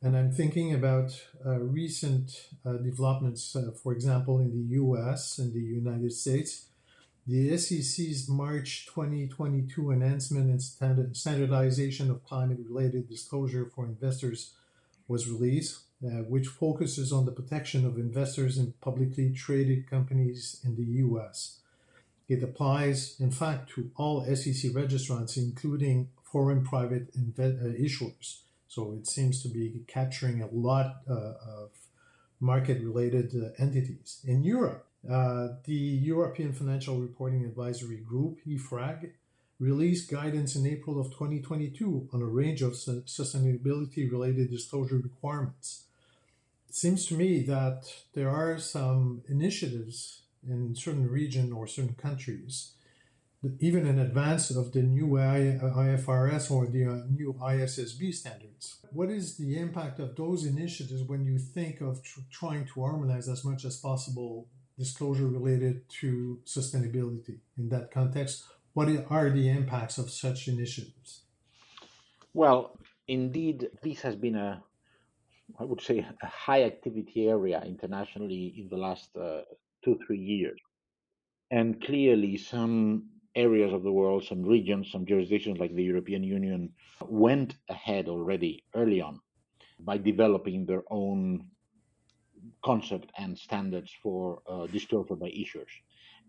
And 0.00 0.16
I'm 0.16 0.30
thinking 0.30 0.72
about 0.74 1.20
uh, 1.44 1.58
recent 1.58 2.50
uh, 2.64 2.74
developments, 2.74 3.56
uh, 3.56 3.72
for 3.82 3.92
example, 3.92 4.38
in 4.38 4.50
the 4.50 4.76
US 4.76 5.38
and 5.38 5.52
the 5.52 5.60
United 5.60 6.12
States. 6.12 6.66
The 7.26 7.58
SEC's 7.58 8.28
March 8.28 8.86
2022 8.86 9.90
enhancement 9.90 10.48
and 10.80 11.16
standardization 11.16 12.10
of 12.10 12.22
climate 12.22 12.58
related 12.64 13.08
disclosure 13.08 13.68
for 13.74 13.86
investors 13.86 14.54
was 15.08 15.28
released, 15.28 15.80
uh, 16.04 16.22
which 16.28 16.46
focuses 16.46 17.12
on 17.12 17.24
the 17.24 17.32
protection 17.32 17.86
of 17.86 17.96
investors 17.96 18.58
in 18.58 18.74
publicly 18.80 19.32
traded 19.32 19.88
companies 19.88 20.60
in 20.64 20.76
the 20.76 20.84
US. 21.04 21.60
It 22.28 22.42
applies, 22.42 23.16
in 23.20 23.30
fact, 23.30 23.70
to 23.70 23.90
all 23.96 24.24
SEC 24.24 24.72
registrants, 24.72 25.36
including 25.36 26.08
foreign 26.22 26.64
private 26.64 27.08
uh, 27.16 27.42
issuers. 27.80 28.40
So 28.68 28.92
it 28.92 29.06
seems 29.06 29.42
to 29.42 29.48
be 29.48 29.84
capturing 29.86 30.42
a 30.42 30.48
lot 30.52 30.96
uh, 31.08 31.14
of 31.14 31.70
market 32.40 32.82
related 32.82 33.32
uh, 33.34 33.62
entities. 33.62 34.20
In 34.26 34.44
Europe, 34.44 34.86
uh, 35.10 35.48
the 35.64 35.72
European 35.72 36.52
Financial 36.52 37.00
Reporting 37.00 37.44
Advisory 37.44 37.98
Group, 37.98 38.40
EFRAG, 38.46 39.12
released 39.58 40.10
guidance 40.10 40.56
in 40.56 40.66
April 40.66 41.00
of 41.00 41.06
2022 41.06 42.10
on 42.12 42.20
a 42.20 42.26
range 42.26 42.60
of 42.60 42.76
su- 42.76 43.02
sustainability 43.06 44.10
related 44.10 44.50
disclosure 44.50 44.98
requirements. 44.98 45.85
Seems 46.76 47.06
to 47.06 47.14
me 47.14 47.40
that 47.44 47.90
there 48.12 48.28
are 48.28 48.58
some 48.58 49.22
initiatives 49.28 50.24
in 50.46 50.74
certain 50.74 51.08
region 51.08 51.50
or 51.50 51.66
certain 51.66 51.94
countries, 51.94 52.72
even 53.60 53.86
in 53.86 53.98
advance 53.98 54.50
of 54.50 54.72
the 54.72 54.82
new 54.82 55.06
IFRS 55.06 56.50
or 56.50 56.66
the 56.66 56.84
uh, 56.84 57.06
new 57.08 57.32
ISSB 57.40 58.12
standards. 58.12 58.76
What 58.92 59.08
is 59.08 59.38
the 59.38 59.58
impact 59.58 60.00
of 60.00 60.16
those 60.16 60.44
initiatives 60.44 61.02
when 61.02 61.24
you 61.24 61.38
think 61.38 61.80
of 61.80 62.02
tr- 62.02 62.20
trying 62.30 62.66
to 62.66 62.82
harmonize 62.82 63.26
as 63.26 63.42
much 63.42 63.64
as 63.64 63.78
possible 63.78 64.46
disclosure 64.78 65.28
related 65.28 65.88
to 66.00 66.42
sustainability 66.44 67.38
in 67.56 67.70
that 67.70 67.90
context? 67.90 68.44
What 68.74 68.90
are 69.08 69.30
the 69.30 69.48
impacts 69.48 69.96
of 69.96 70.10
such 70.10 70.46
initiatives? 70.46 71.22
Well, 72.34 72.78
indeed, 73.08 73.70
this 73.82 74.02
has 74.02 74.14
been 74.14 74.36
a 74.36 74.62
I 75.58 75.64
would 75.64 75.80
say 75.80 76.04
a 76.22 76.26
high 76.26 76.64
activity 76.64 77.28
area 77.28 77.62
internationally 77.64 78.54
in 78.58 78.68
the 78.68 78.76
last 78.76 79.16
uh, 79.16 79.42
two, 79.84 79.98
three 80.06 80.18
years. 80.18 80.60
And 81.50 81.80
clearly, 81.80 82.36
some 82.36 83.10
areas 83.36 83.72
of 83.72 83.82
the 83.82 83.92
world, 83.92 84.24
some 84.24 84.42
regions, 84.42 84.90
some 84.90 85.06
jurisdictions 85.06 85.58
like 85.58 85.74
the 85.74 85.84
European 85.84 86.24
Union 86.24 86.72
went 87.06 87.56
ahead 87.68 88.08
already 88.08 88.64
early 88.74 89.00
on 89.00 89.20
by 89.80 89.98
developing 89.98 90.64
their 90.64 90.82
own 90.90 91.46
concept 92.64 93.10
and 93.18 93.38
standards 93.38 93.92
for 94.02 94.40
uh, 94.48 94.66
disclosure 94.66 95.14
by 95.14 95.28
issuers. 95.28 95.74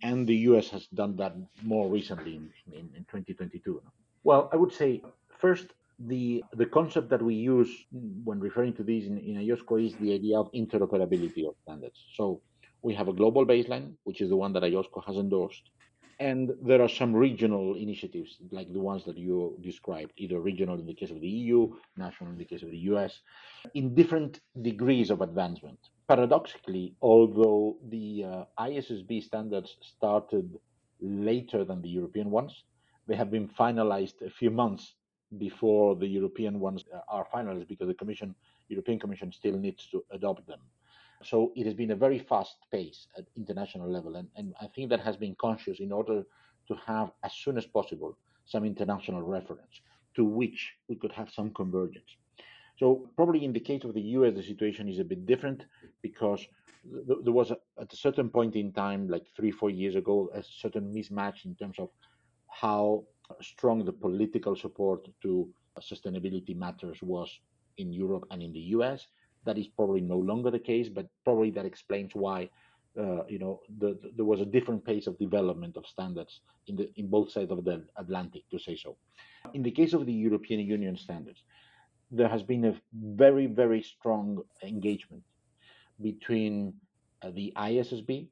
And 0.03 0.27
the 0.27 0.35
US 0.51 0.69
has 0.69 0.85
done 0.87 1.15
that 1.17 1.35
more 1.63 1.89
recently 1.89 2.35
in, 2.35 2.51
in, 2.71 2.89
in 2.95 3.05
2022. 3.05 3.81
Well, 4.23 4.49
I 4.51 4.57
would 4.57 4.73
say 4.73 5.01
first, 5.39 5.67
the 5.99 6.43
the 6.53 6.65
concept 6.65 7.09
that 7.09 7.21
we 7.21 7.33
use 7.33 7.69
when 8.23 8.39
referring 8.39 8.73
to 8.73 8.83
this 8.83 9.05
in, 9.05 9.17
in 9.17 9.35
IOSCO 9.35 9.85
is 9.85 9.95
the 9.95 10.13
idea 10.13 10.37
of 10.37 10.51
interoperability 10.51 11.47
of 11.47 11.55
standards. 11.63 12.05
So 12.13 12.41
we 12.83 12.93
have 12.93 13.07
a 13.07 13.13
global 13.13 13.45
baseline, 13.45 13.93
which 14.03 14.21
is 14.21 14.29
the 14.29 14.35
one 14.35 14.53
that 14.53 14.63
IOSCO 14.63 15.05
has 15.05 15.17
endorsed. 15.17 15.69
And 16.19 16.51
there 16.63 16.81
are 16.81 16.89
some 16.89 17.15
regional 17.15 17.75
initiatives, 17.75 18.37
like 18.51 18.73
the 18.73 18.79
ones 18.79 19.05
that 19.05 19.17
you 19.17 19.55
described, 19.61 20.13
either 20.17 20.39
regional 20.39 20.79
in 20.79 20.87
the 20.87 20.93
case 20.93 21.11
of 21.11 21.21
the 21.21 21.27
EU, 21.27 21.75
national 21.95 22.31
in 22.31 22.37
the 22.37 22.45
case 22.45 22.63
of 22.63 22.71
the 22.71 22.77
US, 22.91 23.21
in 23.75 23.93
different 23.93 24.39
degrees 24.61 25.11
of 25.11 25.21
advancement. 25.21 25.77
Paradoxically, 26.07 26.95
although 27.01 27.77
the 27.89 28.23
uh, 28.23 28.43
ISSB 28.59 29.23
standards 29.23 29.77
started 29.81 30.57
later 31.01 31.63
than 31.63 31.83
the 31.83 31.89
European 31.89 32.31
ones, 32.31 32.63
they 33.07 33.15
have 33.15 33.29
been 33.29 33.47
finalized 33.47 34.21
a 34.25 34.29
few 34.29 34.49
months 34.49 34.95
before 35.37 35.95
the 35.95 36.07
European 36.07 36.59
ones 36.59 36.83
uh, 36.93 36.99
are 37.09 37.27
finalized 37.33 37.67
because 37.67 37.87
the 37.87 37.93
Commission, 37.93 38.33
European 38.69 38.99
Commission, 38.99 39.31
still 39.31 39.57
needs 39.57 39.87
to 39.87 40.03
adopt 40.11 40.47
them. 40.47 40.59
So 41.23 41.51
it 41.55 41.65
has 41.65 41.73
been 41.73 41.91
a 41.91 41.95
very 41.95 42.19
fast 42.19 42.57
pace 42.71 43.07
at 43.17 43.25
international 43.35 43.89
level, 43.89 44.15
and, 44.15 44.27
and 44.35 44.53
I 44.61 44.67
think 44.67 44.89
that 44.89 44.99
has 45.01 45.17
been 45.17 45.35
conscious 45.35 45.79
in 45.79 45.91
order 45.91 46.23
to 46.67 46.75
have 46.85 47.11
as 47.23 47.33
soon 47.33 47.57
as 47.57 47.65
possible 47.65 48.17
some 48.45 48.63
international 48.63 49.21
reference 49.21 49.81
to 50.15 50.23
which 50.23 50.73
we 50.87 50.95
could 50.95 51.11
have 51.11 51.29
some 51.29 51.53
convergence. 51.53 52.15
So 52.77 53.09
probably 53.15 53.43
in 53.43 53.53
the 53.53 53.59
case 53.59 53.83
of 53.83 53.93
the 53.93 54.01
US, 54.01 54.35
the 54.35 54.43
situation 54.43 54.87
is 54.87 54.99
a 54.99 55.03
bit 55.03 55.25
different 55.25 55.65
because 56.01 56.45
th- 57.07 57.19
there 57.23 57.33
was 57.33 57.51
a, 57.51 57.57
at 57.79 57.91
a 57.91 57.95
certain 57.95 58.29
point 58.29 58.55
in 58.55 58.71
time, 58.71 59.07
like 59.07 59.25
three, 59.35 59.51
four 59.51 59.69
years 59.69 59.95
ago, 59.95 60.29
a 60.33 60.43
certain 60.43 60.93
mismatch 60.93 61.45
in 61.45 61.55
terms 61.55 61.77
of 61.79 61.89
how 62.49 63.03
strong 63.41 63.83
the 63.85 63.91
political 63.91 64.55
support 64.55 65.07
to 65.21 65.49
sustainability 65.79 66.55
matters 66.55 67.01
was 67.01 67.39
in 67.77 67.93
Europe 67.93 68.25
and 68.31 68.41
in 68.41 68.51
the 68.53 68.65
US. 68.77 69.07
That 69.45 69.57
is 69.57 69.67
probably 69.67 70.01
no 70.01 70.17
longer 70.17 70.51
the 70.51 70.59
case, 70.59 70.89
but 70.89 71.07
probably 71.23 71.51
that 71.51 71.65
explains 71.65 72.15
why 72.15 72.49
uh, 72.99 73.23
you 73.27 73.37
know 73.37 73.61
the, 73.77 73.97
the, 74.01 74.11
there 74.15 74.25
was 74.25 74.41
a 74.41 74.45
different 74.45 74.83
pace 74.83 75.07
of 75.07 75.17
development 75.19 75.77
of 75.77 75.85
standards 75.85 76.41
in 76.67 76.75
the 76.75 76.89
in 76.95 77.07
both 77.07 77.31
sides 77.31 77.51
of 77.51 77.63
the 77.63 77.83
Atlantic, 77.97 78.43
to 78.49 78.59
say 78.59 78.75
so. 78.75 78.97
In 79.53 79.61
the 79.61 79.71
case 79.71 79.93
of 79.93 80.05
the 80.05 80.13
European 80.13 80.59
Union 80.61 80.97
standards, 80.97 81.43
there 82.11 82.27
has 82.27 82.43
been 82.43 82.65
a 82.65 82.73
very 82.93 83.45
very 83.45 83.81
strong 83.83 84.41
engagement 84.63 85.23
between 86.01 86.73
uh, 87.21 87.31
the 87.31 87.53
ISSB 87.55 88.27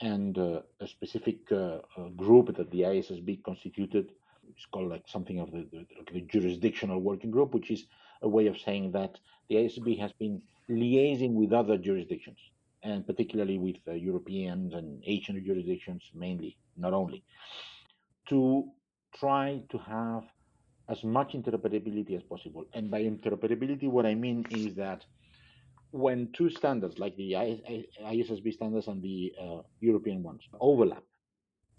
and 0.00 0.38
uh, 0.38 0.60
a 0.80 0.86
specific 0.86 1.50
uh, 1.52 1.78
uh, 1.96 2.08
group 2.16 2.56
that 2.56 2.70
the 2.70 2.80
ISSB 2.80 3.42
constituted. 3.42 4.12
It's 4.50 4.66
called 4.66 4.90
like 4.90 5.04
something 5.06 5.40
of 5.40 5.50
the, 5.50 5.66
the, 5.72 5.86
the 6.12 6.20
jurisdictional 6.22 7.00
working 7.00 7.30
group, 7.30 7.54
which 7.54 7.70
is 7.70 7.86
a 8.22 8.28
way 8.28 8.46
of 8.46 8.58
saying 8.58 8.92
that 8.92 9.18
the 9.48 9.56
ISSB 9.56 9.98
has 9.98 10.12
been 10.12 10.42
liaising 10.70 11.32
with 11.32 11.52
other 11.52 11.76
jurisdictions 11.78 12.38
and 12.84 13.06
particularly 13.06 13.58
with 13.58 13.76
uh, 13.88 13.92
and 13.92 15.02
Asian 15.04 15.42
jurisdictions 15.44 16.02
mainly, 16.14 16.56
not 16.76 16.92
only, 16.92 17.24
to 18.28 18.64
try 19.14 19.60
to 19.70 19.78
have 19.78 20.24
as 20.88 21.02
much 21.02 21.32
interoperability 21.32 22.14
as 22.14 22.22
possible. 22.22 22.66
And 22.74 22.90
by 22.90 23.02
interoperability, 23.02 23.88
what 23.88 24.04
I 24.04 24.14
mean 24.14 24.44
is 24.50 24.74
that 24.74 25.04
when 25.94 26.28
two 26.32 26.50
standards 26.50 26.98
like 26.98 27.16
the 27.16 27.34
ISSB 27.34 28.52
standards 28.52 28.88
and 28.88 29.00
the 29.00 29.32
uh, 29.40 29.62
European 29.78 30.24
ones 30.24 30.42
overlap, 30.60 31.04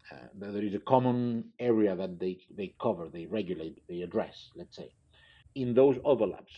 uh, 0.10 0.15
there 0.36 0.63
is 0.63 0.74
a 0.74 0.79
common 0.79 1.43
area 1.60 1.98
that 1.98 2.17
they, 2.17 2.38
they 2.55 2.74
cover, 2.81 3.10
they 3.12 3.25
regulate, 3.25 3.84
they 3.89 4.03
address, 4.03 4.51
let's 4.55 4.77
say. 4.77 4.89
In 5.55 5.74
those 5.74 5.98
overlaps, 6.05 6.53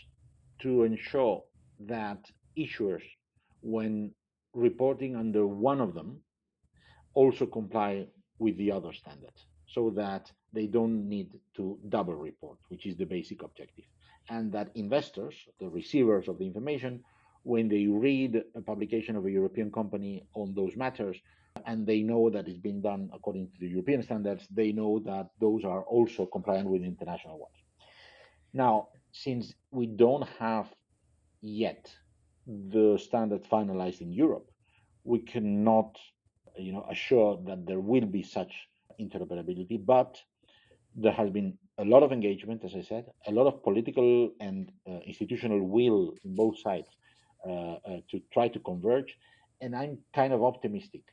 to 0.60 0.84
ensure 0.84 1.44
that 1.80 2.20
issuers, 2.56 3.02
when 3.62 4.12
reporting 4.54 5.16
under 5.16 5.48
one 5.48 5.82
of 5.82 5.96
them, 5.96 6.20
also 7.16 7.48
comply 7.48 8.06
with 8.38 8.56
the 8.58 8.72
other 8.72 8.94
standards 8.94 9.48
so 9.66 9.90
that 9.96 10.32
they 10.54 10.68
don't 10.68 11.10
need 11.10 11.32
to 11.56 11.80
double 11.90 12.14
report, 12.14 12.60
which 12.68 12.86
is 12.86 12.96
the 12.98 13.06
basic 13.06 13.42
objective. 13.42 13.86
And 14.30 14.52
that 14.52 14.70
investors, 14.76 15.34
the 15.60 15.70
receivers 15.70 16.28
of 16.28 16.38
the 16.38 16.46
information, 16.46 17.04
when 17.48 17.70
they 17.70 17.88
read 17.88 18.44
a 18.56 18.62
publication 18.62 19.16
of 19.16 19.26
a 19.26 19.32
European 19.32 19.72
company 19.72 20.22
on 20.34 20.54
those 20.54 20.76
matters, 20.76 21.16
and 21.66 21.88
they 21.88 22.02
know 22.02 22.30
that 22.30 22.46
it's 22.48 22.60
been 22.60 22.82
done 22.82 23.10
according 23.14 23.48
to 23.48 23.60
the 23.62 23.70
European 23.70 24.04
standards, 24.04 24.46
they 24.52 24.74
know 24.74 25.00
that 25.00 25.30
those 25.40 25.64
are 25.64 25.84
also 25.84 26.26
compliant 26.26 26.68
with 26.70 26.84
international 26.84 27.40
ones. 27.40 27.60
Now, 28.54 28.90
since 29.14 29.54
we 29.72 29.86
don't 29.88 30.28
have 30.40 30.68
yet 31.42 31.90
the 32.46 33.00
standard 33.02 33.44
finalized 33.46 34.02
in 34.02 34.12
Europe, 34.12 34.52
we 35.06 35.20
cannot, 35.20 35.98
you 36.58 36.74
know, 36.74 36.86
assure 36.92 37.40
that 37.46 37.66
there 37.66 37.80
will 37.80 38.06
be 38.06 38.24
such 38.24 38.54
interoperability. 39.00 39.80
But 39.84 40.18
there 40.96 41.14
has 41.14 41.30
been 41.30 41.58
a 41.78 41.86
lot 41.86 42.04
of 42.04 42.12
engagement, 42.12 42.66
as 42.66 42.76
I 42.76 42.82
said, 42.82 43.06
a 43.26 43.32
lot 43.32 43.48
of 43.48 43.64
political 43.64 44.32
and 44.42 44.70
uh, 44.86 45.00
institutional 45.06 45.62
will 45.66 46.14
in 46.26 46.36
both 46.36 46.60
sides 46.60 46.90
to 47.46 48.22
try 48.34 48.48
to 48.48 48.60
converge, 48.60 49.18
and 49.62 49.76
I'm 49.76 49.98
kind 50.14 50.34
of 50.34 50.44
optimistic 50.44 51.04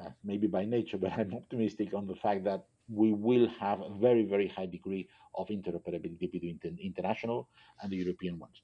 uh, 0.00 0.10
maybe 0.24 0.46
by 0.46 0.64
nature, 0.64 0.98
but 1.02 1.12
I'm 1.12 1.34
optimistic 1.34 1.94
on 1.94 2.06
the 2.06 2.16
fact 2.16 2.44
that 2.44 2.64
we 2.88 3.12
will 3.12 3.48
have 3.60 3.80
a 3.80 3.90
very, 4.00 4.24
very 4.24 4.48
high 4.48 4.66
degree 4.66 5.08
of 5.34 5.48
interoperability 5.48 6.30
between 6.30 6.58
international 6.80 7.48
and 7.82 7.90
the 7.90 7.96
European 7.96 8.38
ones. 8.38 8.62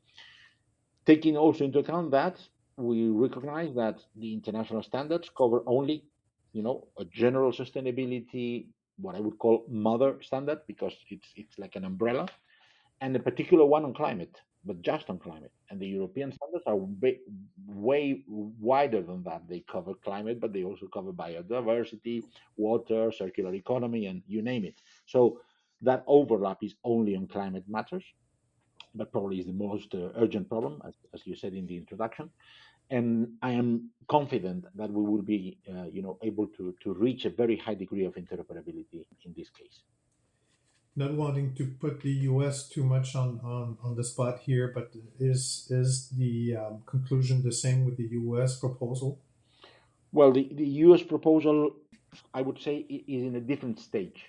Taking 1.04 1.36
also 1.36 1.64
into 1.64 1.80
account 1.80 2.12
that 2.12 2.36
we 2.76 3.08
recognize 3.08 3.74
that 3.74 3.98
the 4.16 4.32
international 4.32 4.82
standards 4.82 5.28
cover 5.36 5.62
only, 5.66 6.04
you 6.52 6.62
know, 6.62 6.86
a 6.98 7.04
general 7.04 7.52
sustainability, 7.52 8.66
what 8.98 9.16
I 9.16 9.20
would 9.20 9.38
call 9.38 9.64
mother 9.68 10.18
standard, 10.22 10.60
because 10.66 10.94
it's 11.08 11.26
it's 11.34 11.58
like 11.58 11.74
an 11.76 11.84
umbrella, 11.84 12.28
and 13.00 13.14
a 13.16 13.18
particular 13.18 13.66
one 13.66 13.84
on 13.84 13.92
climate 13.92 14.40
but 14.64 14.82
just 14.82 15.10
on 15.10 15.18
climate. 15.18 15.52
And 15.70 15.80
the 15.80 15.86
European 15.86 16.32
standards 16.32 16.64
are 16.66 16.76
way, 17.66 18.22
wider 18.28 19.02
than 19.02 19.22
that. 19.24 19.48
They 19.48 19.60
cover 19.60 19.94
climate, 19.94 20.40
but 20.40 20.52
they 20.52 20.64
also 20.64 20.86
cover 20.86 21.12
biodiversity, 21.12 22.22
water, 22.56 23.10
circular 23.10 23.54
economy, 23.54 24.06
and 24.06 24.22
you 24.26 24.42
name 24.42 24.64
it. 24.64 24.80
So 25.06 25.40
that 25.82 26.04
overlap 26.06 26.58
is 26.62 26.74
only 26.84 27.16
on 27.16 27.26
climate 27.26 27.64
matters, 27.68 28.04
but 28.94 29.10
probably 29.10 29.40
is 29.40 29.46
the 29.46 29.52
most 29.52 29.94
uh, 29.94 30.10
urgent 30.16 30.48
problem, 30.48 30.80
as, 30.86 30.94
as 31.12 31.26
you 31.26 31.34
said 31.34 31.54
in 31.54 31.66
the 31.66 31.76
introduction. 31.76 32.30
And 32.90 33.32
I 33.40 33.52
am 33.52 33.90
confident 34.08 34.66
that 34.74 34.90
we 34.90 35.02
will 35.02 35.22
be, 35.22 35.58
uh, 35.68 35.84
you 35.84 36.02
know, 36.02 36.18
able 36.22 36.46
to, 36.48 36.74
to 36.82 36.92
reach 36.92 37.24
a 37.24 37.30
very 37.30 37.56
high 37.56 37.74
degree 37.74 38.04
of 38.04 38.14
interoperability 38.14 39.06
in 39.24 39.32
this 39.36 39.48
case 39.50 39.82
not 40.94 41.14
wanting 41.14 41.54
to 41.54 41.66
put 41.80 42.02
the 42.02 42.10
U.S. 42.32 42.68
too 42.68 42.84
much 42.84 43.16
on, 43.16 43.40
on, 43.42 43.78
on 43.82 43.96
the 43.96 44.04
spot 44.04 44.40
here, 44.40 44.70
but 44.74 44.92
is 45.18 45.66
is 45.70 46.08
the 46.10 46.56
um, 46.56 46.82
conclusion 46.86 47.42
the 47.42 47.52
same 47.52 47.84
with 47.84 47.96
the 47.96 48.08
U.S. 48.24 48.58
proposal? 48.58 49.18
Well, 50.12 50.32
the, 50.32 50.50
the 50.52 50.66
U.S. 50.86 51.02
proposal, 51.02 51.76
I 52.34 52.42
would 52.42 52.60
say, 52.60 52.76
is 52.76 53.22
in 53.22 53.36
a 53.36 53.40
different 53.40 53.80
stage 53.80 54.26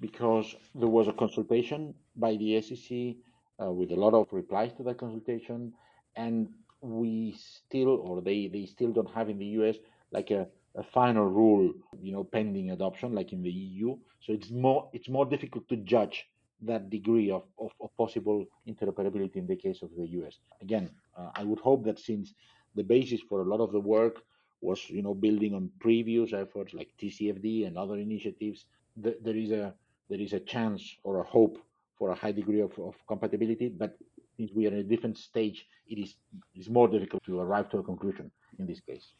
because 0.00 0.54
there 0.74 0.88
was 0.88 1.08
a 1.08 1.12
consultation 1.12 1.94
by 2.16 2.36
the 2.36 2.60
SEC 2.62 3.16
uh, 3.60 3.70
with 3.70 3.90
a 3.90 3.96
lot 3.96 4.14
of 4.14 4.28
replies 4.32 4.72
to 4.74 4.82
that 4.84 4.98
consultation, 4.98 5.74
and 6.16 6.48
we 6.80 7.36
still, 7.36 7.88
or 7.88 8.22
they, 8.22 8.48
they 8.50 8.64
still 8.64 8.92
don't 8.92 9.10
have 9.10 9.28
in 9.28 9.38
the 9.38 9.46
U.S. 9.60 9.76
like 10.12 10.30
a 10.30 10.46
a 10.76 10.82
final 10.82 11.26
rule, 11.26 11.72
you 12.00 12.12
know, 12.12 12.24
pending 12.24 12.70
adoption, 12.70 13.14
like 13.14 13.32
in 13.32 13.42
the 13.42 13.50
EU. 13.50 13.96
So 14.20 14.32
it's 14.32 14.50
more 14.50 14.88
it's 14.92 15.08
more 15.08 15.26
difficult 15.26 15.68
to 15.68 15.76
judge 15.76 16.26
that 16.62 16.90
degree 16.90 17.30
of, 17.30 17.44
of, 17.58 17.70
of 17.80 17.96
possible 17.96 18.44
interoperability 18.66 19.36
in 19.36 19.46
the 19.46 19.56
case 19.56 19.82
of 19.82 19.90
the 19.96 20.06
US. 20.18 20.38
Again, 20.60 20.90
uh, 21.16 21.30
I 21.34 21.44
would 21.44 21.60
hope 21.60 21.84
that 21.84 21.98
since 21.98 22.34
the 22.74 22.82
basis 22.82 23.20
for 23.20 23.40
a 23.40 23.44
lot 23.44 23.60
of 23.60 23.72
the 23.72 23.80
work 23.80 24.22
was, 24.60 24.88
you 24.90 25.02
know, 25.02 25.14
building 25.14 25.54
on 25.54 25.70
previous 25.78 26.32
efforts 26.32 26.74
like 26.74 26.88
TCFD 27.00 27.66
and 27.66 27.78
other 27.78 27.96
initiatives, 27.96 28.66
th- 29.02 29.18
there 29.22 29.36
is 29.36 29.50
a 29.52 29.74
there 30.10 30.20
is 30.20 30.32
a 30.32 30.40
chance 30.40 30.96
or 31.04 31.20
a 31.20 31.22
hope 31.22 31.58
for 31.98 32.10
a 32.10 32.14
high 32.14 32.32
degree 32.32 32.60
of, 32.60 32.72
of 32.78 32.94
compatibility. 33.06 33.68
But 33.68 33.96
since 34.36 34.52
we 34.52 34.66
are 34.66 34.70
in 34.70 34.78
a 34.78 34.82
different 34.82 35.18
stage, 35.18 35.66
it 35.88 35.98
is 35.98 36.14
it's 36.54 36.68
more 36.68 36.88
difficult 36.88 37.22
to 37.24 37.40
arrive 37.40 37.68
to 37.70 37.78
a 37.78 37.82
conclusion 37.82 38.30
in 38.58 38.66
this 38.66 38.80
case. 38.80 39.12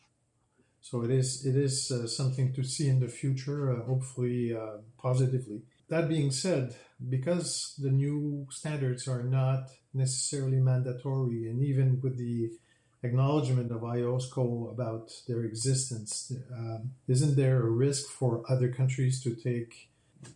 So 0.80 1.02
it 1.02 1.10
is 1.10 1.44
it 1.44 1.56
is 1.56 1.90
uh, 1.90 2.06
something 2.06 2.52
to 2.54 2.62
see 2.62 2.88
in 2.88 3.00
the 3.00 3.08
future, 3.08 3.72
uh, 3.72 3.84
hopefully 3.84 4.54
uh, 4.54 4.78
positively. 4.98 5.62
That 5.88 6.08
being 6.08 6.30
said, 6.30 6.76
because 7.08 7.74
the 7.78 7.90
new 7.90 8.46
standards 8.50 9.08
are 9.08 9.22
not 9.22 9.70
necessarily 9.94 10.60
mandatory, 10.60 11.48
and 11.48 11.62
even 11.62 12.00
with 12.02 12.18
the 12.18 12.50
acknowledgement 13.02 13.70
of 13.70 13.82
IOSCO 13.82 14.72
about 14.72 15.10
their 15.26 15.44
existence, 15.44 16.32
um, 16.52 16.90
isn't 17.06 17.36
there 17.36 17.62
a 17.62 17.70
risk 17.70 18.08
for 18.08 18.42
other 18.48 18.68
countries 18.68 19.22
to 19.22 19.34
take 19.34 19.90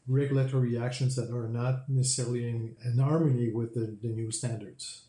regulatory 0.07 0.79
actions 0.79 1.17
that 1.17 1.31
are 1.31 1.49
not 1.49 1.89
necessarily 1.89 2.49
in, 2.49 2.77
in 2.85 2.99
harmony 2.99 3.51
with 3.53 3.75
the, 3.75 3.97
the 4.01 4.09
new 4.09 4.31
standards? 4.31 5.03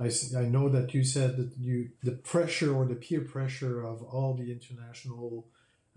I, 0.00 0.10
I 0.36 0.44
know 0.44 0.68
that 0.68 0.94
you 0.94 1.04
said 1.04 1.36
that 1.36 1.52
you 1.58 1.90
the 2.02 2.12
pressure 2.12 2.74
or 2.74 2.86
the 2.86 2.94
peer 2.94 3.20
pressure 3.20 3.84
of 3.84 4.02
all 4.02 4.34
the 4.34 4.50
international 4.50 5.46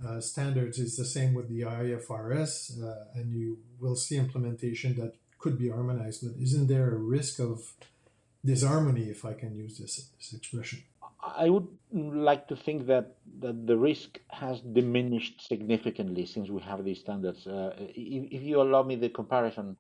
uh, 0.05 0.19
standards 0.19 0.77
is 0.77 0.97
the 0.97 1.05
same 1.05 1.34
with 1.34 1.47
the 1.47 1.62
IFRS, 1.62 2.84
uh, 2.84 3.05
and 3.13 3.31
you 3.31 3.60
will 3.79 3.95
see 3.95 4.17
implementation 4.17 4.95
that 4.97 5.15
could 5.39 5.58
be 5.58 5.69
harmonized. 5.69 6.21
But 6.21 6.41
isn't 6.41 6.67
there 6.67 6.91
a 6.91 6.97
risk 6.97 7.39
of 7.39 7.73
disharmony, 8.43 9.10
if 9.10 9.23
I 9.25 9.34
can 9.34 9.55
use 9.55 9.77
this, 9.77 10.10
this 10.17 10.34
expression? 10.34 10.84
I 11.21 11.49
would 11.49 11.67
like 11.91 12.47
to 12.49 12.55
think 12.55 12.86
that, 12.88 13.15
that 13.39 13.65
the 13.65 13.77
risk 13.77 14.19
has 14.29 14.60
diminished 14.62 15.47
significantly 15.47 16.25
since 16.25 16.49
we 16.49 16.62
have 16.62 16.84
these 16.84 16.99
standards. 16.99 17.47
Uh, 17.47 17.73
if, 17.79 18.31
if, 18.31 18.41
you 18.43 18.62
allow 18.62 18.84
me 18.84 18.95
the 18.95 19.10
comparison, 19.10 19.77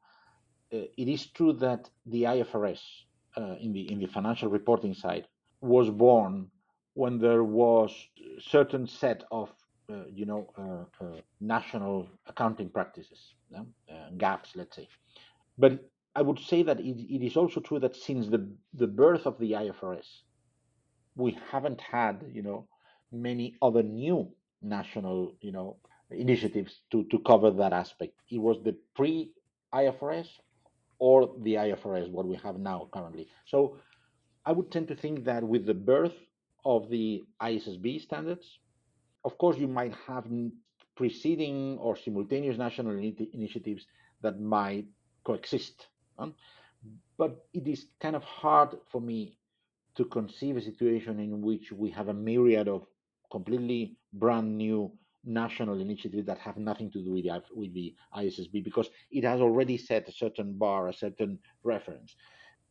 uh, 0.73 0.77
it 0.97 1.07
is 1.07 1.27
true 1.27 1.53
that 1.53 1.89
the 2.05 2.23
IFRS 2.23 2.79
uh, 3.37 3.55
in 3.59 3.73
the 3.73 3.91
in 3.91 3.99
the 3.99 4.07
financial 4.07 4.49
reporting 4.49 4.93
side 4.93 5.27
was 5.61 5.89
born 5.89 6.49
when 6.93 7.19
there 7.19 7.43
was 7.43 7.91
a 8.37 8.41
certain 8.41 8.87
set 8.87 9.23
of 9.31 9.49
uh, 9.91 10.05
you 10.13 10.25
know 10.25 10.49
uh, 10.57 11.03
uh 11.05 11.19
national 11.41 12.07
accounting 12.27 12.69
practices 12.69 13.33
gaps 14.17 14.51
let's 14.55 14.75
say. 14.75 14.87
But 15.57 15.73
i 16.15 16.21
would 16.21 16.39
say 16.39 16.63
that 16.63 16.79
it, 16.79 16.97
it 17.15 17.21
is 17.25 17.35
also 17.37 17.59
true 17.59 17.79
that 17.79 17.95
since 17.95 18.27
the 18.27 18.41
the 18.73 18.87
birth 18.87 19.25
of 19.25 19.37
the 19.39 19.51
ifrs 19.51 20.07
we 21.15 21.37
haven't 21.51 21.81
had 21.81 22.25
you 22.31 22.41
know 22.41 22.67
many 23.11 23.55
other 23.61 23.83
new 23.83 24.27
national 24.61 25.35
you 25.41 25.51
know 25.51 25.77
initiatives 26.11 26.81
to 26.91 27.03
to 27.05 27.19
cover 27.19 27.51
that 27.51 27.73
aspect. 27.73 28.13
It 28.29 28.39
was 28.39 28.57
the 28.63 28.75
pre 28.95 29.31
ifrs 29.73 30.27
or 30.99 31.33
the 31.41 31.55
IFRS, 31.55 32.09
what 32.09 32.25
we 32.25 32.35
have 32.37 32.57
now 32.57 32.89
currently. 32.91 33.27
So 33.45 33.77
I 34.45 34.51
would 34.51 34.71
tend 34.71 34.87
to 34.89 34.95
think 34.95 35.25
that 35.25 35.43
with 35.43 35.65
the 35.65 35.73
birth 35.73 36.15
of 36.63 36.89
the 36.89 37.23
ISSB 37.41 38.01
standards, 38.01 38.59
of 39.23 39.37
course, 39.37 39.57
you 39.57 39.67
might 39.67 39.93
have 40.07 40.25
preceding 40.95 41.77
or 41.79 41.97
simultaneous 41.97 42.57
national 42.57 42.97
initiatives 42.97 43.85
that 44.21 44.39
might 44.39 44.85
coexist. 45.23 45.87
But 47.17 47.45
it 47.53 47.67
is 47.67 47.87
kind 47.99 48.15
of 48.15 48.23
hard 48.23 48.77
for 48.91 49.01
me 49.01 49.37
to 49.95 50.05
conceive 50.05 50.57
a 50.57 50.61
situation 50.61 51.19
in 51.19 51.41
which 51.41 51.71
we 51.71 51.89
have 51.91 52.09
a 52.09 52.13
myriad 52.13 52.67
of 52.67 52.85
completely 53.31 53.97
brand 54.13 54.57
new 54.57 54.91
national 55.25 55.79
initiatives 55.79 56.25
that 56.25 56.37
have 56.37 56.57
nothing 56.57 56.91
to 56.91 56.99
do 57.03 57.13
with 57.13 57.23
the, 57.25 57.43
with 57.55 57.73
the 57.73 57.95
ISSB 58.15 58.63
because 58.63 58.89
it 59.11 59.23
has 59.23 59.41
already 59.41 59.77
set 59.77 60.07
a 60.07 60.11
certain 60.11 60.53
bar, 60.53 60.87
a 60.87 60.93
certain 60.93 61.39
reference. 61.63 62.15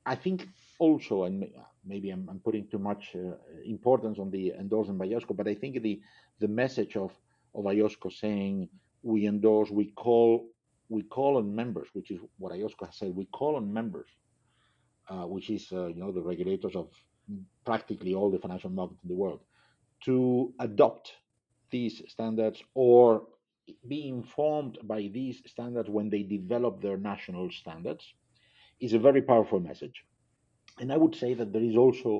I 0.07 0.15
think 0.15 0.49
also, 0.79 1.25
and 1.25 1.47
maybe 1.85 2.11
I'm, 2.11 2.29
I'm 2.29 2.41
putting 2.41 2.67
too 2.69 2.79
much 2.79 3.15
uh, 3.15 3.37
importance 3.65 4.19
on 4.19 4.31
the 4.31 4.53
endorsement 4.59 4.99
by 4.99 5.07
IOSCO, 5.07 5.37
but 5.37 5.49
I 5.49 5.55
think 5.55 5.83
the 5.83 6.01
the 6.41 6.49
message 6.49 6.97
of 6.97 7.13
of 7.55 7.65
IOSCO 7.65 8.13
saying 8.13 8.69
we 9.03 9.27
endorse, 9.27 9.71
we 9.71 9.87
call 9.93 10.49
we 10.89 11.03
call 11.03 11.39
on 11.39 11.55
members, 11.55 11.89
which 11.95 12.11
is 12.11 12.21
what 12.39 12.53
IOSCO 12.53 12.87
has 12.87 12.97
said, 12.97 13.17
we 13.17 13.25
call 13.27 13.57
on 13.57 13.73
members, 13.73 14.09
uh, 15.09 15.27
which 15.27 15.49
is 15.51 15.69
uh, 15.73 15.87
you 15.87 16.01
know 16.01 16.13
the 16.13 16.23
regulators 16.23 16.77
of 16.77 16.89
practically 17.65 18.15
all 18.15 18.31
the 18.31 18.39
financial 18.39 18.71
markets 18.71 19.01
in 19.03 19.09
the 19.09 19.15
world, 19.15 19.41
to 20.05 20.53
adopt 20.61 21.13
these 21.77 21.97
standards 22.15 22.59
or 22.87 23.05
be 23.93 24.01
informed 24.17 24.75
by 24.93 25.01
these 25.19 25.37
standards 25.55 25.89
when 25.97 26.09
they 26.11 26.23
develop 26.39 26.75
their 26.81 26.99
national 27.13 27.47
standards 27.61 28.05
is 28.87 28.93
a 28.93 29.05
very 29.09 29.23
powerful 29.23 29.61
message. 29.71 29.99
And 30.81 30.89
I 30.93 30.99
would 31.03 31.17
say 31.23 31.31
that 31.35 31.53
there 31.53 31.69
is 31.71 31.77
also 31.85 32.13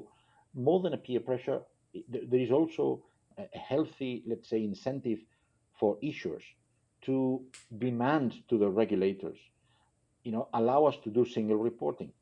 more 0.67 0.81
than 0.85 0.95
a 0.95 1.03
peer 1.07 1.21
pressure, 1.21 1.61
there 2.33 2.45
is 2.47 2.53
also 2.59 2.85
a 3.39 3.59
healthy, 3.71 4.13
let's 4.31 4.49
say, 4.49 4.61
incentive 4.73 5.21
for 5.79 5.99
issuers 6.11 6.47
to 7.07 7.17
demand 7.87 8.29
to 8.49 8.57
the 8.63 8.71
regulators, 8.83 9.39
you 10.25 10.33
know, 10.33 10.49
allow 10.61 10.81
us 10.91 10.97
to 11.05 11.11
do 11.11 11.25
single 11.25 11.61
reporting 11.71 12.13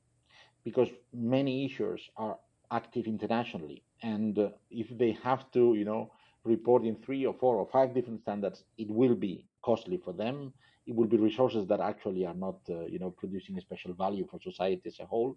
because 0.64 0.88
many 1.36 1.54
issuers 1.68 2.02
are 2.16 2.36
active 2.70 3.06
internationally. 3.06 3.78
And 4.02 4.38
uh, 4.38 4.48
if 4.70 4.88
they 5.00 5.12
have 5.28 5.42
to, 5.52 5.74
you 5.80 5.86
know, 5.90 6.10
report 6.44 6.84
in 6.84 6.96
three 6.96 7.24
or 7.24 7.34
four 7.34 7.56
or 7.56 7.68
five 7.72 7.94
different 7.94 8.20
standards, 8.20 8.64
it 8.78 8.90
will 8.90 9.14
be 9.14 9.46
costly 9.64 9.96
for 9.96 10.12
them. 10.12 10.52
It 10.86 10.94
will 10.94 11.06
be 11.06 11.16
resources 11.16 11.66
that 11.68 11.80
actually 11.80 12.26
are 12.26 12.34
not, 12.34 12.58
uh, 12.68 12.86
you 12.86 12.98
know, 12.98 13.10
producing 13.10 13.56
a 13.56 13.60
special 13.60 13.94
value 13.94 14.26
for 14.28 14.40
society 14.40 14.82
as 14.86 14.98
a 14.98 15.06
whole. 15.06 15.36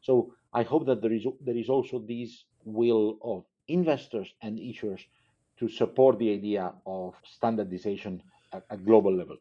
So 0.00 0.34
I 0.52 0.62
hope 0.62 0.86
that 0.86 1.02
there 1.02 1.12
is 1.12 1.26
there 1.40 1.56
is 1.56 1.68
also 1.68 1.98
this 1.98 2.44
will 2.64 3.18
of 3.22 3.44
investors 3.68 4.32
and 4.42 4.58
issuers 4.58 5.02
to 5.58 5.68
support 5.68 6.18
the 6.18 6.32
idea 6.32 6.72
of 6.86 7.14
standardization 7.24 8.22
at, 8.52 8.64
at 8.70 8.84
global 8.84 9.14
level. 9.14 9.36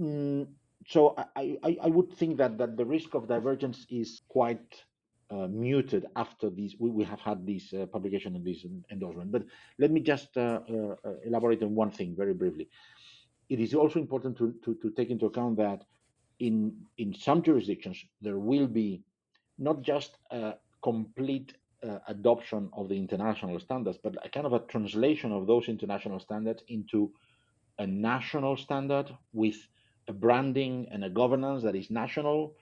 Mm, 0.00 0.48
so 0.86 1.14
I, 1.36 1.58
I, 1.62 1.78
I, 1.82 1.88
would 1.88 2.12
think 2.14 2.38
that, 2.38 2.56
that 2.58 2.76
the 2.76 2.84
risk 2.84 3.14
of 3.14 3.28
divergence 3.28 3.86
is 3.90 4.22
quite 4.28 4.82
uh, 5.30 5.46
muted 5.48 6.06
after 6.16 6.50
these. 6.50 6.76
We, 6.78 6.90
we 6.90 7.04
have 7.04 7.20
had 7.20 7.46
this 7.46 7.72
uh, 7.72 7.86
publication 7.86 8.34
and 8.36 8.44
this 8.44 8.64
endorsement. 8.90 9.32
But 9.32 9.44
let 9.78 9.90
me 9.90 10.00
just 10.00 10.36
uh, 10.36 10.60
uh, 10.68 10.96
uh, 11.04 11.14
elaborate 11.24 11.62
on 11.62 11.74
one 11.74 11.90
thing 11.90 12.14
very 12.16 12.34
briefly. 12.34 12.68
It 13.48 13.60
is 13.60 13.74
also 13.74 13.98
important 13.98 14.36
to, 14.38 14.54
to, 14.64 14.74
to 14.74 14.90
take 14.90 15.10
into 15.10 15.26
account 15.26 15.56
that 15.58 15.84
in 16.38 16.74
in 16.96 17.14
some 17.14 17.42
jurisdictions 17.42 18.02
there 18.22 18.38
will 18.38 18.66
be 18.66 19.02
not 19.58 19.82
just 19.82 20.16
a 20.30 20.54
complete 20.82 21.54
uh, 21.82 21.98
adoption 22.08 22.70
of 22.72 22.88
the 22.88 22.96
international 22.96 23.60
standards, 23.60 23.98
but 24.02 24.14
a 24.24 24.28
kind 24.28 24.46
of 24.46 24.52
a 24.52 24.60
translation 24.60 25.32
of 25.32 25.46
those 25.46 25.68
international 25.68 26.18
standards 26.18 26.62
into 26.68 27.12
a 27.78 27.86
national 27.86 28.56
standard 28.56 29.14
with 29.32 29.56
a 30.08 30.12
branding 30.12 30.86
and 30.90 31.04
a 31.04 31.10
governance 31.10 31.62
that 31.62 31.74
is 31.74 31.90
national 31.90 32.54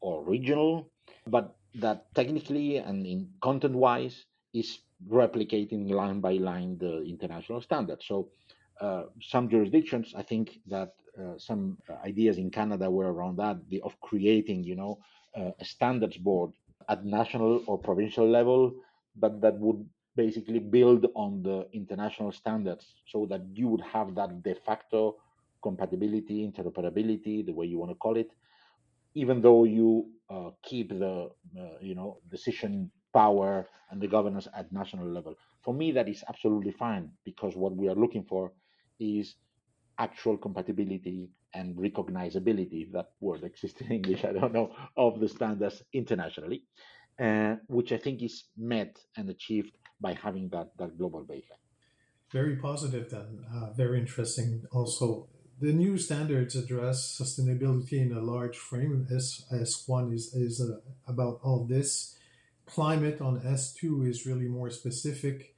or 0.00 0.24
regional, 0.24 0.90
but 1.26 1.56
that 1.76 2.06
technically 2.14 2.76
and 2.76 3.06
in 3.06 3.28
content 3.40 3.74
wise 3.74 4.24
is 4.52 4.78
replicating 5.08 5.90
line 5.90 6.20
by 6.20 6.34
line 6.34 6.78
the 6.78 7.02
international 7.02 7.60
standard. 7.60 8.02
So, 8.02 8.28
uh, 8.80 9.04
some 9.20 9.48
jurisdictions, 9.48 10.14
I 10.16 10.22
think 10.22 10.58
that 10.66 10.94
uh, 11.18 11.38
some 11.38 11.78
ideas 12.04 12.38
in 12.38 12.50
Canada 12.50 12.90
were 12.90 13.12
around 13.12 13.36
that, 13.36 13.58
the, 13.68 13.80
of 13.82 13.98
creating, 14.00 14.64
you 14.64 14.74
know, 14.74 14.98
uh, 15.36 15.50
a 15.60 15.64
standards 15.64 16.16
board 16.16 16.52
at 16.88 17.04
national 17.04 17.62
or 17.66 17.78
provincial 17.78 18.28
level, 18.28 18.72
but 19.16 19.40
that 19.40 19.58
would 19.58 19.84
basically 20.16 20.58
build 20.58 21.06
on 21.14 21.42
the 21.42 21.66
international 21.72 22.30
standards 22.32 22.86
so 23.06 23.26
that 23.26 23.42
you 23.52 23.68
would 23.68 23.80
have 23.80 24.14
that 24.14 24.42
de 24.42 24.54
facto 24.54 25.16
compatibility, 25.62 26.50
interoperability, 26.50 27.44
the 27.44 27.52
way 27.52 27.66
you 27.66 27.78
want 27.78 27.90
to 27.90 27.96
call 27.96 28.16
it, 28.16 28.30
even 29.14 29.40
though 29.40 29.64
you 29.64 30.10
uh, 30.30 30.50
keep 30.62 30.88
the 30.90 31.30
uh, 31.58 31.76
you 31.80 31.94
know 31.94 32.18
decision 32.30 32.90
power 33.12 33.68
and 33.90 34.00
the 34.00 34.08
governance 34.08 34.48
at 34.56 34.72
national 34.72 35.06
level. 35.06 35.34
For 35.62 35.72
me, 35.72 35.92
that 35.92 36.08
is 36.08 36.24
absolutely 36.28 36.72
fine 36.72 37.10
because 37.24 37.54
what 37.56 37.76
we 37.76 37.88
are 37.88 37.94
looking 37.94 38.24
for 38.24 38.52
is 38.98 39.36
actual 39.98 40.36
compatibility 40.36 41.30
and 41.54 41.76
recognizability, 41.76 42.90
that 42.92 43.10
word 43.20 43.44
exists 43.44 43.80
in 43.80 43.92
English, 43.98 44.24
I 44.24 44.32
don't 44.32 44.52
know, 44.52 44.74
of 44.96 45.20
the 45.20 45.28
standards 45.28 45.82
internationally, 45.92 46.64
uh, 47.20 47.54
which 47.68 47.92
I 47.92 47.98
think 47.98 48.22
is 48.22 48.44
met 48.56 48.98
and 49.16 49.30
achieved 49.30 49.76
by 50.00 50.14
having 50.14 50.48
that, 50.50 50.70
that 50.78 50.98
global 50.98 51.24
baseline. 51.24 51.62
Very 52.32 52.56
positive, 52.56 53.08
then. 53.10 53.44
Uh, 53.54 53.72
very 53.72 54.00
interesting. 54.00 54.64
Also, 54.72 55.28
the 55.60 55.72
new 55.72 55.96
standards 55.98 56.56
address 56.56 57.18
sustainability 57.20 58.00
in 58.00 58.12
a 58.12 58.20
large 58.20 58.56
frame. 58.56 59.06
S 59.14 59.44
S1 59.52 60.12
is, 60.14 60.34
is 60.34 60.60
uh, 60.60 60.78
about 61.06 61.40
all 61.42 61.64
this. 61.64 62.16
Climate 62.66 63.20
on 63.20 63.40
S2 63.40 64.08
is 64.08 64.26
really 64.26 64.48
more 64.48 64.70
specific. 64.70 65.54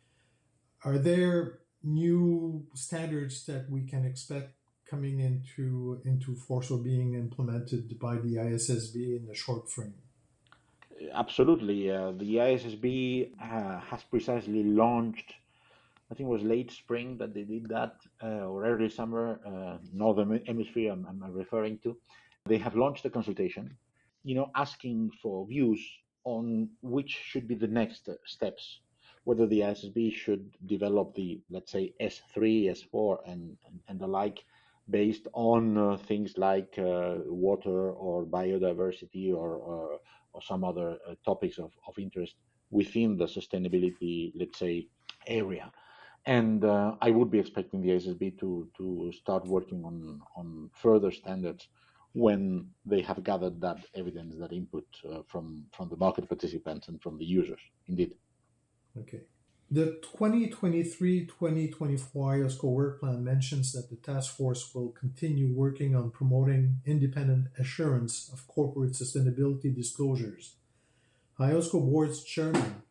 Are 0.85 0.99
there 0.99 1.61
new 1.83 2.67
standards 2.75 3.47
that 3.47 3.71
we 3.71 3.87
can 3.87 4.05
expect 4.05 4.55
coming 4.89 5.21
into 5.21 6.01
into 6.05 6.35
force 6.35 6.71
or 6.71 6.79
being 6.79 7.15
implemented 7.15 7.99
by 7.99 8.17
the 8.17 8.37
ISSB 8.37 9.17
in 9.17 9.27
the 9.27 9.35
short 9.35 9.71
frame? 9.71 9.95
Absolutely. 11.13 11.91
Uh, 11.91 12.13
the 12.13 12.37
ISSB 12.37 13.31
uh, 13.41 13.81
has 13.81 14.03
precisely 14.05 14.65
launched, 14.65 15.35
I 16.11 16.15
think 16.15 16.29
it 16.29 16.33
was 16.33 16.43
late 16.43 16.71
spring 16.71 17.19
that 17.19 17.35
they 17.35 17.43
did 17.43 17.69
that, 17.69 17.97
uh, 18.23 18.47
or 18.47 18.65
early 18.65 18.89
summer, 18.89 19.41
uh, 19.45 19.79
Northern 19.93 20.41
Hemisphere, 20.47 20.93
I'm, 20.93 21.07
I'm, 21.07 21.33
referring 21.33 21.79
to. 21.79 21.97
They 22.47 22.59
have 22.59 22.77
launched 22.77 23.05
a 23.07 23.11
consultation, 23.11 23.77
you 24.23 24.37
know, 24.37 24.51
asking 24.55 25.11
for 25.21 25.47
views 25.47 25.81
on 26.25 26.69
which 26.83 27.11
should 27.11 27.49
be 27.49 27.57
the 27.57 27.67
next 27.67 28.09
steps 28.25 28.81
whether 29.27 29.47
the 29.49 29.59
ISSB 29.59 30.15
should 30.15 30.57
develop 30.67 31.13
the, 31.17 31.41
let's 31.51 31.73
say, 31.73 31.93
S3, 32.01 32.71
S4, 32.71 33.19
and, 33.27 33.57
and, 33.67 33.81
and 33.89 33.99
the 33.99 34.07
like, 34.07 34.45
based 34.89 35.27
on 35.33 35.77
uh, 35.77 35.97
things 35.97 36.39
like 36.39 36.73
uh, 36.79 37.17
water 37.27 37.91
or 37.91 38.25
biodiversity 38.25 39.35
or, 39.35 39.57
or, 39.57 39.99
or 40.33 40.43
some 40.43 40.63
other 40.63 40.97
uh, 41.11 41.15
topics 41.25 41.59
of, 41.59 41.73
of 41.89 41.99
interest 41.99 42.37
within 42.71 43.17
the 43.17 43.25
sustainability, 43.25 44.31
let's 44.37 44.61
say, 44.61 44.87
area. 45.27 45.73
And 46.27 46.65
uh, 46.65 46.97
I 47.01 47.11
would 47.11 47.31
be 47.31 47.39
expecting 47.39 47.81
the 47.83 47.91
ISSB 47.91 48.39
to, 48.41 48.69
to 48.77 49.13
start 49.13 49.47
working 49.47 49.85
on, 49.85 50.21
on 50.37 50.71
further 50.75 51.13
standards 51.13 51.69
when 52.13 52.71
they 52.85 53.01
have 53.03 53.23
gathered 53.23 53.61
that 53.61 53.79
evidence, 53.95 54.35
that 54.39 54.53
input 54.53 54.87
uh, 55.09 55.21
from, 55.29 55.67
from 55.73 55.89
the 55.89 55.97
market 55.97 56.29
participants 56.29 56.89
and 56.89 57.01
from 57.01 57.19
the 57.19 57.25
users, 57.25 57.61
indeed. 57.87 58.15
Okay. 58.99 59.21
The 59.71 60.01
2023-2024 60.19 61.29
IOSCO 62.15 62.65
work 62.65 63.01
plan 63.01 63.25
mentions 63.25 63.73
that 63.73 63.91
the 63.91 63.97
task 63.97 64.37
force 64.37 64.73
will 64.75 64.91
continue 64.91 65.53
working 65.53 65.97
on 65.97 66.11
promoting 66.11 66.77
independent 66.87 67.49
assurance 67.59 68.31
of 68.33 68.47
corporate 68.47 68.93
sustainability 68.93 69.75
disclosures. 69.75 70.55
IOSCO 71.39 71.85
board's 71.85 72.23
chairman, 72.25 72.83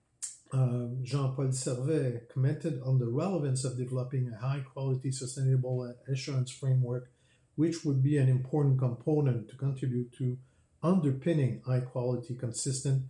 uh, 0.56 0.88
Jean-Paul 1.04 1.52
Servais, 1.64 2.22
commented 2.34 2.82
on 2.86 3.00
the 3.00 3.08
relevance 3.08 3.66
of 3.66 3.78
developing 3.78 4.32
a 4.32 4.38
high-quality 4.48 5.12
sustainable 5.12 5.94
assurance 6.08 6.52
framework, 6.52 7.12
which 7.56 7.84
would 7.84 8.02
be 8.02 8.18
an 8.18 8.30
important 8.30 8.80
component 8.80 9.50
to 9.50 9.56
contribute 9.56 10.10
to 10.18 10.38
underpinning 10.82 11.62
high-quality, 11.66 12.36
consistent, 12.36 13.04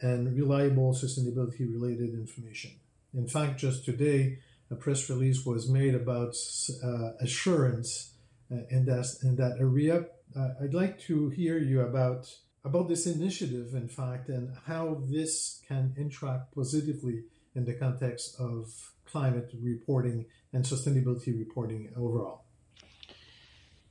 and 0.00 0.34
reliable 0.34 0.92
sustainability 0.94 1.60
related 1.60 2.10
information. 2.14 2.72
In 3.14 3.26
fact, 3.28 3.60
just 3.60 3.84
today, 3.84 4.38
a 4.70 4.74
press 4.74 5.10
release 5.10 5.44
was 5.44 5.68
made 5.68 5.94
about 5.94 6.34
uh, 6.82 7.10
assurance 7.20 8.12
uh, 8.52 8.62
in 8.70 8.86
that 8.86 9.06
in 9.22 9.36
that 9.36 9.56
area. 9.60 10.06
Uh, 10.36 10.48
I'd 10.62 10.74
like 10.74 10.98
to 11.00 11.28
hear 11.30 11.58
you 11.58 11.80
about 11.80 12.22
about 12.64 12.88
this 12.88 13.06
initiative, 13.06 13.74
in 13.74 13.88
fact, 13.88 14.28
and 14.28 14.54
how 14.66 15.02
this 15.08 15.60
can 15.66 15.94
interact 15.96 16.54
positively 16.54 17.24
in 17.54 17.64
the 17.64 17.74
context 17.74 18.36
of 18.38 18.92
climate 19.06 19.50
reporting 19.60 20.26
and 20.52 20.64
sustainability 20.64 21.38
reporting 21.38 21.90
overall. 21.96 22.44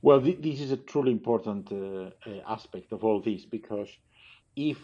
Well, 0.02 0.20
th- 0.20 0.40
this 0.40 0.60
is 0.60 0.70
a 0.70 0.78
truly 0.78 1.12
important 1.12 1.70
uh, 1.72 1.76
uh, 1.76 2.40
aspect 2.48 2.92
of 2.92 3.04
all 3.04 3.20
this 3.20 3.44
because 3.44 3.88
if 4.56 4.78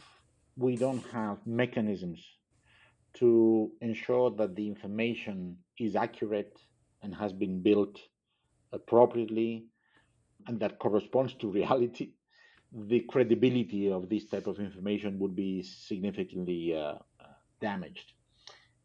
we 0.56 0.76
don't 0.76 1.04
have 1.12 1.38
mechanisms 1.46 2.22
to 3.14 3.70
ensure 3.80 4.30
that 4.32 4.54
the 4.54 4.66
information 4.66 5.56
is 5.78 5.96
accurate 5.96 6.58
and 7.02 7.14
has 7.14 7.32
been 7.32 7.62
built 7.62 7.98
appropriately 8.72 9.66
and 10.46 10.60
that 10.60 10.78
corresponds 10.78 11.32
to 11.34 11.50
reality, 11.60 12.10
the 12.72 13.00
credibility 13.08 13.90
of 13.90 14.08
this 14.08 14.26
type 14.26 14.46
of 14.46 14.58
information 14.58 15.18
would 15.18 15.34
be 15.34 15.62
significantly 15.62 16.76
uh, 16.76 16.94
damaged. 17.60 18.12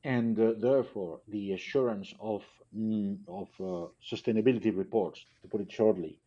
And 0.04 0.39
uh, 0.39 0.54
therefore, 0.58 1.22
the 1.28 1.54
assurance 1.54 2.13
of, 2.20 2.44
mm, 2.76 3.17
of 3.28 3.48
uh, 3.60 3.88
sustainability 4.04 4.76
reports, 4.76 5.26
to 5.41 5.48
put 5.48 5.62
it 5.62 5.72
shortly, 5.72 6.20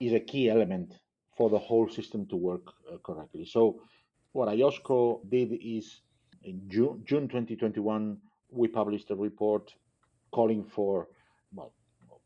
is 0.00 0.12
a 0.12 0.20
key 0.20 0.48
element 0.48 0.94
for 1.36 1.50
the 1.50 1.58
whole 1.58 1.88
system 1.88 2.26
to 2.26 2.36
work 2.36 2.66
uh, 2.90 2.96
correctly. 2.98 3.44
So, 3.44 3.80
what 4.32 4.48
IOSCO 4.48 5.28
did 5.28 5.52
is 5.60 6.00
in 6.44 6.62
June, 6.68 7.02
June 7.04 7.28
2021, 7.28 8.16
we 8.50 8.68
published 8.68 9.10
a 9.10 9.14
report 9.14 9.72
calling 10.32 10.64
for, 10.64 11.08
well, 11.54 11.74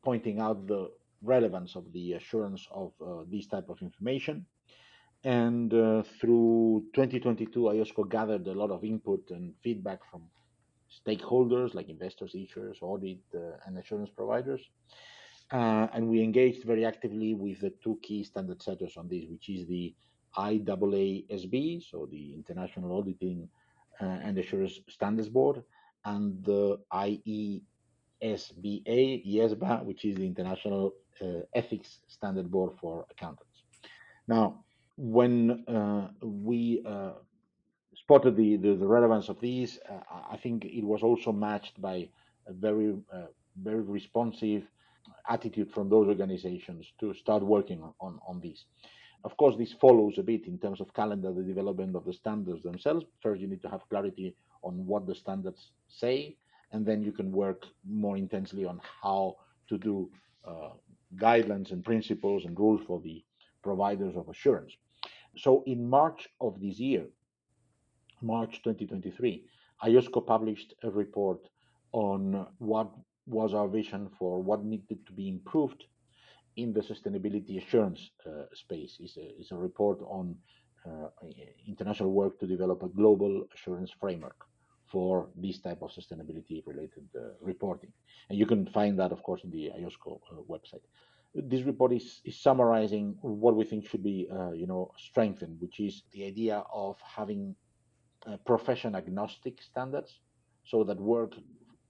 pointing 0.04 0.38
out 0.38 0.66
the 0.68 0.90
relevance 1.22 1.74
of 1.74 1.92
the 1.92 2.12
assurance 2.12 2.66
of 2.70 2.92
uh, 3.04 3.24
this 3.28 3.46
type 3.46 3.68
of 3.68 3.82
information. 3.82 4.46
And 5.24 5.72
uh, 5.74 6.02
through 6.20 6.84
2022, 6.94 7.60
IOSCO 7.60 8.08
gathered 8.08 8.46
a 8.46 8.52
lot 8.52 8.70
of 8.70 8.84
input 8.84 9.30
and 9.30 9.54
feedback 9.62 10.00
from 10.10 10.22
stakeholders 11.06 11.74
like 11.74 11.88
investors, 11.88 12.34
issuers, 12.34 12.76
audit, 12.80 13.18
uh, 13.34 13.56
and 13.66 13.78
assurance 13.78 14.10
providers. 14.10 14.60
Uh, 15.52 15.86
and 15.92 16.08
we 16.08 16.22
engaged 16.22 16.64
very 16.64 16.84
actively 16.84 17.34
with 17.34 17.60
the 17.60 17.72
two 17.82 17.98
key 18.02 18.24
standard 18.24 18.62
setters 18.62 18.96
on 18.96 19.08
this, 19.08 19.24
which 19.28 19.48
is 19.48 19.66
the 19.66 19.94
IAASB, 20.36 21.82
so 21.90 22.06
the 22.10 22.34
International 22.34 22.98
Auditing 22.98 23.48
uh, 24.00 24.04
and 24.04 24.36
Assurance 24.38 24.80
Standards 24.88 25.28
Board, 25.28 25.62
and 26.04 26.44
the 26.44 26.78
IESBA, 26.92 27.62
IESBA, 28.20 29.84
which 29.84 30.04
is 30.04 30.16
the 30.16 30.26
International 30.26 30.94
uh, 31.22 31.40
Ethics 31.54 32.00
Standard 32.08 32.50
Board 32.50 32.72
for 32.80 33.06
Accountants. 33.10 33.62
Now, 34.28 34.64
when 34.96 35.64
uh, 35.68 36.08
we 36.22 36.82
uh, 36.86 37.12
spotted 37.94 38.36
the, 38.36 38.56
the, 38.56 38.74
the, 38.74 38.86
relevance 38.86 39.28
of 39.28 39.40
these, 39.40 39.78
uh, 39.88 40.00
I 40.30 40.36
think 40.36 40.64
it 40.64 40.84
was 40.84 41.02
also 41.02 41.32
matched 41.32 41.80
by 41.80 42.08
a 42.46 42.52
very, 42.52 42.94
very 43.62 43.80
responsive 43.80 44.64
attitude 45.28 45.70
from 45.72 45.88
those 45.88 46.08
organizations 46.08 46.92
to 47.00 47.14
start 47.14 47.42
working 47.42 47.82
on, 47.82 47.92
on, 48.00 48.18
on 48.26 48.40
these. 48.40 48.64
Of 49.24 49.36
course, 49.36 49.56
this 49.56 49.72
follows 49.72 50.18
a 50.18 50.22
bit 50.22 50.46
in 50.46 50.58
terms 50.58 50.80
of 50.80 50.94
calendar 50.94 51.32
the 51.32 51.42
development 51.42 51.96
of 51.96 52.04
the 52.04 52.12
standards 52.12 52.62
themselves. 52.62 53.04
First, 53.20 53.40
you 53.40 53.48
need 53.48 53.62
to 53.62 53.68
have 53.68 53.88
clarity 53.88 54.36
on 54.62 54.86
what 54.86 55.06
the 55.06 55.14
standards 55.14 55.72
say, 55.88 56.36
and 56.72 56.86
then 56.86 57.02
you 57.02 57.12
can 57.12 57.32
work 57.32 57.66
more 57.84 58.16
intensely 58.16 58.64
on 58.64 58.80
how 59.02 59.36
to 59.68 59.78
do 59.78 60.10
uh, 60.46 60.70
guidelines 61.16 61.72
and 61.72 61.84
principles 61.84 62.44
and 62.44 62.58
rules 62.58 62.82
for 62.86 63.00
the 63.00 63.24
providers 63.62 64.14
of 64.16 64.28
assurance. 64.28 64.76
So 65.36 65.62
in 65.66 65.88
March 65.88 66.28
of 66.40 66.60
this 66.60 66.78
year, 66.78 67.06
March 68.22 68.62
2023, 68.62 69.44
IOSCO 69.84 70.26
published 70.26 70.74
a 70.82 70.90
report 70.90 71.40
on 71.92 72.46
what 72.58 72.90
was 73.26 73.52
our 73.52 73.68
vision 73.68 74.08
for 74.18 74.42
what 74.42 74.64
needed 74.64 75.04
to 75.06 75.12
be 75.12 75.28
improved 75.28 75.84
in 76.56 76.72
the 76.72 76.80
sustainability 76.80 77.58
assurance 77.62 78.10
uh, 78.26 78.44
space. 78.54 78.96
It's 79.00 79.16
a, 79.18 79.28
it's 79.38 79.52
a, 79.52 79.56
report 79.56 79.98
on 80.08 80.36
uh, 80.86 81.08
international 81.68 82.12
work 82.12 82.38
to 82.40 82.46
develop 82.46 82.82
a 82.82 82.88
global 82.88 83.44
assurance 83.54 83.90
framework 84.00 84.46
for 84.90 85.28
this 85.36 85.58
type 85.58 85.82
of 85.82 85.90
sustainability 85.90 86.62
related 86.66 87.04
uh, 87.14 87.34
reporting. 87.42 87.92
And 88.30 88.38
you 88.38 88.46
can 88.46 88.66
find 88.66 88.98
that, 88.98 89.12
of 89.12 89.22
course, 89.22 89.42
in 89.44 89.50
the 89.50 89.70
IOSCO 89.78 90.20
uh, 90.30 90.34
website 90.48 90.84
this 91.44 91.62
report 91.62 91.92
is, 91.92 92.20
is 92.24 92.40
summarizing 92.40 93.16
what 93.20 93.56
we 93.56 93.64
think 93.64 93.88
should 93.88 94.02
be, 94.02 94.28
uh, 94.32 94.52
you 94.52 94.66
know, 94.66 94.90
strengthened, 94.96 95.60
which 95.60 95.80
is 95.80 96.02
the 96.12 96.24
idea 96.24 96.64
of 96.72 96.96
having 97.02 97.54
uh, 98.26 98.36
profession 98.46 98.94
agnostic 98.94 99.60
standards, 99.62 100.20
so 100.64 100.82
that 100.84 100.98
work 101.00 101.34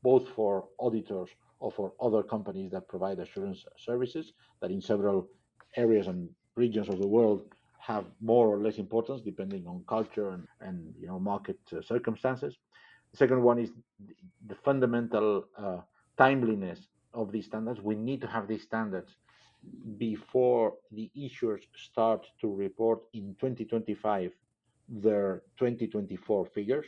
both 0.02 0.28
for 0.28 0.68
auditors 0.78 1.30
or 1.60 1.70
for 1.72 1.92
other 2.00 2.22
companies 2.22 2.70
that 2.72 2.86
provide 2.88 3.18
assurance 3.18 3.64
services 3.78 4.32
that 4.60 4.70
in 4.70 4.80
several 4.80 5.28
areas 5.76 6.06
and 6.06 6.28
regions 6.54 6.88
of 6.88 6.98
the 6.98 7.06
world 7.06 7.42
have 7.78 8.04
more 8.20 8.48
or 8.48 8.58
less 8.58 8.78
importance 8.78 9.20
depending 9.22 9.66
on 9.66 9.82
culture 9.88 10.30
and, 10.30 10.46
and 10.60 10.92
you 10.98 11.06
know 11.06 11.18
market 11.18 11.58
uh, 11.72 11.80
circumstances. 11.80 12.56
The 13.12 13.16
second 13.16 13.42
one 13.42 13.58
is 13.58 13.70
the 14.46 14.56
fundamental 14.56 15.46
uh, 15.56 15.78
timeliness 16.18 16.88
of 17.14 17.32
these 17.32 17.46
standards. 17.46 17.80
We 17.80 17.94
need 17.94 18.20
to 18.22 18.26
have 18.26 18.48
these 18.48 18.62
standards 18.62 19.16
before 19.98 20.74
the 20.92 21.10
issuers 21.16 21.62
start 21.74 22.26
to 22.40 22.54
report 22.54 23.00
in 23.12 23.34
2025 23.40 24.32
their 24.88 25.42
2024 25.58 26.46
figures. 26.46 26.86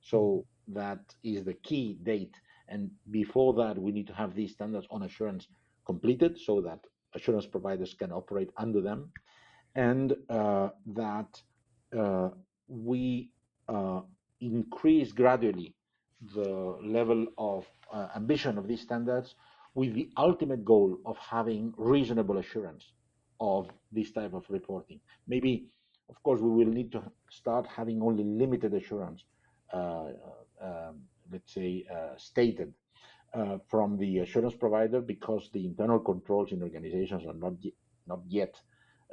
So 0.00 0.44
that 0.68 1.00
is 1.22 1.44
the 1.44 1.54
key 1.54 1.98
date. 2.02 2.34
And 2.68 2.90
before 3.10 3.54
that, 3.54 3.78
we 3.78 3.92
need 3.92 4.06
to 4.08 4.14
have 4.14 4.34
these 4.34 4.52
standards 4.52 4.86
on 4.90 5.02
assurance 5.02 5.48
completed 5.86 6.38
so 6.38 6.60
that 6.62 6.80
assurance 7.14 7.46
providers 7.46 7.94
can 7.94 8.12
operate 8.12 8.50
under 8.56 8.80
them. 8.80 9.10
And 9.74 10.14
uh, 10.28 10.70
that 10.86 11.42
uh, 11.96 12.30
we 12.68 13.30
uh, 13.68 14.00
increase 14.40 15.12
gradually 15.12 15.74
the 16.34 16.78
level 16.82 17.26
of 17.38 17.66
uh, 17.92 18.08
ambition 18.16 18.58
of 18.58 18.66
these 18.66 18.80
standards 18.80 19.34
with 19.74 19.94
the 19.94 20.08
ultimate 20.16 20.64
goal 20.64 20.98
of 21.04 21.16
having 21.18 21.74
reasonable 21.76 22.38
assurance 22.38 22.92
of 23.40 23.68
this 23.92 24.12
type 24.12 24.32
of 24.32 24.44
reporting. 24.48 25.00
Maybe, 25.26 25.66
of 26.08 26.22
course, 26.22 26.40
we 26.40 26.50
will 26.50 26.72
need 26.72 26.92
to 26.92 27.02
start 27.30 27.66
having 27.66 28.00
only 28.00 28.24
limited 28.24 28.72
assurance, 28.74 29.24
uh, 29.72 30.10
um, 30.62 31.00
let's 31.32 31.52
say, 31.52 31.84
uh, 31.92 32.16
stated 32.16 32.72
uh, 33.34 33.58
from 33.68 33.98
the 33.98 34.18
assurance 34.18 34.54
provider 34.54 35.00
because 35.00 35.50
the 35.52 35.66
internal 35.66 35.98
controls 35.98 36.52
in 36.52 36.62
organizations 36.62 37.26
are 37.26 37.34
not, 37.34 37.54
not 38.06 38.20
yet 38.28 38.54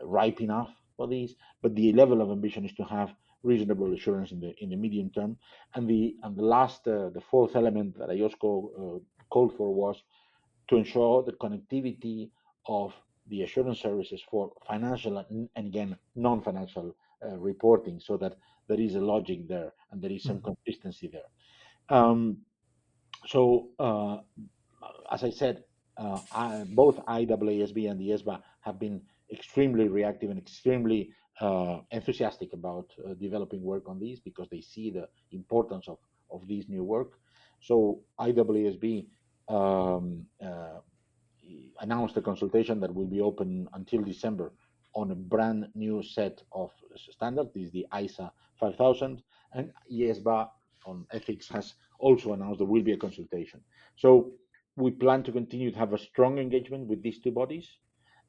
ripe 0.03 0.41
enough 0.41 0.69
for 0.95 1.07
these. 1.07 1.35
But 1.61 1.75
the 1.75 1.91
level 1.93 2.21
of 2.21 2.29
ambition 2.29 2.65
is 2.65 2.73
to 2.73 2.83
have 2.83 3.13
reasonable 3.43 3.91
assurance 3.93 4.31
in 4.31 4.39
the 4.39 4.53
in 4.59 4.69
the 4.69 4.75
medium 4.75 5.09
term. 5.09 5.37
And 5.73 5.89
the 5.89 6.15
and 6.21 6.37
the 6.37 6.43
last, 6.43 6.87
uh, 6.87 7.09
the 7.09 7.21
fourth 7.31 7.55
element 7.55 7.97
that 7.97 8.09
IOSCO 8.09 8.97
uh, 8.97 8.99
called 9.31 9.55
for 9.57 9.73
was 9.73 10.03
to 10.71 10.77
ensure 10.77 11.21
the 11.23 11.33
connectivity 11.33 12.29
of 12.65 12.93
the 13.27 13.43
assurance 13.43 13.79
services 13.79 14.21
for 14.29 14.51
financial 14.65 15.17
and, 15.29 15.49
again 15.67 15.95
non-financial 16.15 16.95
uh, 17.25 17.37
reporting 17.37 17.99
so 17.99 18.15
that 18.17 18.37
there 18.67 18.79
is 18.79 18.95
a 18.95 18.99
logic 18.99 19.47
there 19.47 19.73
and 19.91 20.01
there 20.01 20.11
is 20.11 20.23
some 20.23 20.37
mm-hmm. 20.37 20.53
consistency 20.53 21.11
there 21.11 21.29
um, 21.97 22.37
so 23.27 23.67
uh, 23.79 24.17
as 25.11 25.23
i 25.23 25.29
said 25.29 25.63
uh, 25.97 26.19
I, 26.31 26.63
both 26.69 27.05
IAASB 27.05 27.91
and 27.91 27.99
the 27.99 28.09
IESBA 28.09 28.41
have 28.61 28.79
been 28.79 29.01
extremely 29.31 29.89
reactive 29.89 30.29
and 30.29 30.39
extremely 30.39 31.11
uh, 31.41 31.79
enthusiastic 31.91 32.53
about 32.53 32.87
uh, 33.05 33.13
developing 33.15 33.61
work 33.61 33.89
on 33.89 33.99
these 33.99 34.19
because 34.21 34.47
they 34.49 34.61
see 34.61 34.89
the 34.89 35.07
importance 35.31 35.89
of, 35.89 35.97
of 36.31 36.47
this 36.47 36.69
new 36.69 36.83
work 36.83 37.19
so 37.59 37.99
IAASB 38.19 39.07
um, 39.51 40.25
uh, 40.43 40.79
announced 41.81 42.15
a 42.17 42.21
consultation 42.21 42.79
that 42.79 42.93
will 42.93 43.05
be 43.05 43.21
open 43.21 43.67
until 43.73 44.01
December 44.01 44.53
on 44.93 45.11
a 45.11 45.15
brand 45.15 45.67
new 45.75 46.01
set 46.03 46.41
of 46.51 46.71
standards. 47.09 47.49
This 47.53 47.65
is 47.65 47.71
the 47.71 47.87
ISSA 47.97 48.31
5000, 48.59 49.21
and 49.53 49.71
IESBA 49.91 50.49
on 50.85 51.05
ethics 51.11 51.47
has 51.49 51.73
also 51.99 52.33
announced 52.33 52.59
there 52.59 52.67
will 52.67 52.83
be 52.83 52.93
a 52.93 52.97
consultation. 52.97 53.61
So 53.95 54.31
we 54.75 54.91
plan 54.91 55.23
to 55.23 55.31
continue 55.31 55.71
to 55.71 55.77
have 55.77 55.93
a 55.93 55.97
strong 55.97 56.37
engagement 56.39 56.87
with 56.87 57.03
these 57.03 57.19
two 57.19 57.31
bodies 57.31 57.67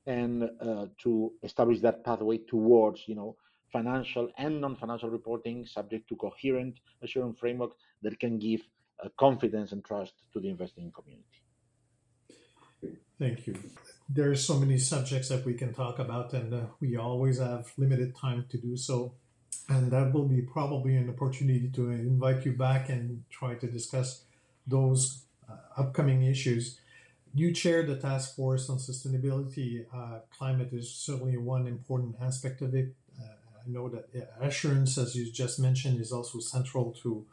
and 0.06 0.50
uh, 0.60 0.86
to 1.02 1.32
establish 1.42 1.80
that 1.80 2.04
pathway 2.04 2.38
towards, 2.38 3.06
you 3.06 3.14
know, 3.14 3.36
financial 3.72 4.28
and 4.38 4.60
non-financial 4.60 5.08
reporting 5.08 5.64
subject 5.64 6.08
to 6.08 6.16
coherent 6.16 6.78
assurance 7.02 7.38
framework 7.38 7.72
that 8.02 8.18
can 8.20 8.38
give 8.38 8.60
confidence 9.10 9.72
and 9.72 9.84
trust 9.84 10.14
to 10.32 10.40
the 10.40 10.48
investing 10.48 10.90
community. 10.92 11.42
Thank 13.18 13.46
you. 13.46 13.56
There 14.08 14.30
are 14.30 14.36
so 14.36 14.58
many 14.58 14.78
subjects 14.78 15.28
that 15.28 15.44
we 15.44 15.54
can 15.54 15.72
talk 15.72 15.98
about, 15.98 16.32
and 16.32 16.52
uh, 16.52 16.60
we 16.80 16.96
always 16.96 17.38
have 17.38 17.72
limited 17.78 18.16
time 18.16 18.46
to 18.50 18.58
do 18.58 18.76
so. 18.76 19.14
And 19.68 19.90
that 19.92 20.12
will 20.12 20.26
be 20.26 20.42
probably 20.42 20.96
an 20.96 21.08
opportunity 21.08 21.70
to 21.70 21.90
invite 21.90 22.44
you 22.44 22.52
back 22.52 22.88
and 22.88 23.22
try 23.30 23.54
to 23.54 23.66
discuss 23.66 24.24
those 24.66 25.22
uh, 25.48 25.54
upcoming 25.80 26.24
issues. 26.24 26.80
You 27.34 27.52
chair 27.52 27.84
the 27.84 27.96
task 27.96 28.34
force 28.34 28.68
on 28.68 28.78
sustainability. 28.78 29.86
Uh, 29.94 30.18
climate 30.36 30.70
is 30.72 30.92
certainly 30.92 31.36
one 31.36 31.66
important 31.66 32.16
aspect 32.20 32.60
of 32.60 32.74
it. 32.74 32.94
Uh, 33.18 33.24
I 33.64 33.70
know 33.70 33.88
that 33.88 34.08
assurance, 34.40 34.98
as 34.98 35.14
you 35.14 35.30
just 35.30 35.60
mentioned, 35.60 36.00
is 36.00 36.12
also 36.12 36.40
central 36.40 36.92
to 37.02 37.24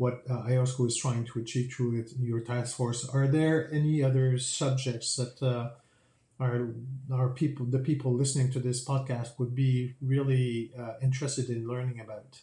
what 0.00 0.22
uh, 0.30 0.48
IOSCO 0.48 0.86
is 0.86 0.96
trying 0.96 1.26
to 1.26 1.38
achieve 1.40 1.70
through 1.70 2.00
it, 2.00 2.10
your 2.18 2.40
task 2.40 2.74
force. 2.74 3.06
Are 3.06 3.28
there 3.28 3.68
any 3.70 4.02
other 4.02 4.38
subjects 4.38 5.14
that 5.16 5.42
uh, 5.42 5.72
our 6.42 6.70
our 7.12 7.28
people, 7.28 7.66
the 7.66 7.80
people 7.90 8.10
listening 8.14 8.50
to 8.52 8.60
this 8.60 8.82
podcast, 8.82 9.38
would 9.38 9.54
be 9.54 9.94
really 10.00 10.72
uh, 10.80 10.94
interested 11.02 11.50
in 11.50 11.68
learning 11.68 12.00
about? 12.00 12.40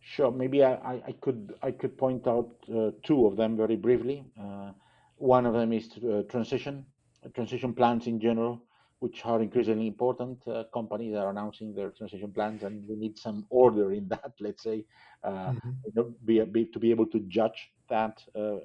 Sure. 0.00 0.32
Maybe 0.32 0.64
I, 0.64 1.02
I 1.10 1.14
could 1.20 1.52
I 1.62 1.70
could 1.70 1.98
point 1.98 2.26
out 2.26 2.48
uh, 2.74 2.92
two 3.02 3.26
of 3.26 3.36
them 3.36 3.54
very 3.54 3.76
briefly. 3.76 4.24
Uh, 4.40 4.70
one 5.18 5.44
of 5.44 5.52
them 5.52 5.70
is 5.74 5.86
uh, 5.98 6.22
transition, 6.30 6.86
transition 7.34 7.74
plans 7.74 8.06
in 8.06 8.18
general, 8.20 8.62
which 9.00 9.24
are 9.24 9.42
increasingly 9.42 9.86
important. 9.86 10.38
Uh, 10.46 10.64
companies 10.72 11.14
are 11.14 11.30
announcing 11.30 11.74
their 11.74 11.90
transition 11.90 12.32
plans, 12.32 12.62
and 12.62 12.86
we 12.88 12.96
need 12.96 13.18
some 13.18 13.46
order 13.50 13.92
in 13.92 14.08
that. 14.14 14.32
Let's 14.40 14.62
say, 14.62 14.84
uh, 15.24 15.30
mm-hmm. 15.30 15.70
you 15.84 15.92
know, 15.94 16.14
be, 16.24 16.40
be, 16.44 16.64
to 16.66 16.78
be 16.78 16.90
able 16.90 17.06
to 17.06 17.20
judge 17.28 17.70
that 17.88 18.22
uh, 18.34 18.56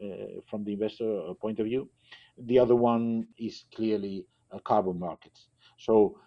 from 0.50 0.64
the 0.64 0.74
investor 0.74 1.34
point 1.40 1.60
of 1.60 1.66
view. 1.66 1.90
The 2.38 2.60
other 2.60 2.76
one 2.76 3.28
is 3.38 3.66
clearly 3.76 4.26
carbon 4.64 5.00
markets. 5.00 5.48
So 5.78 6.18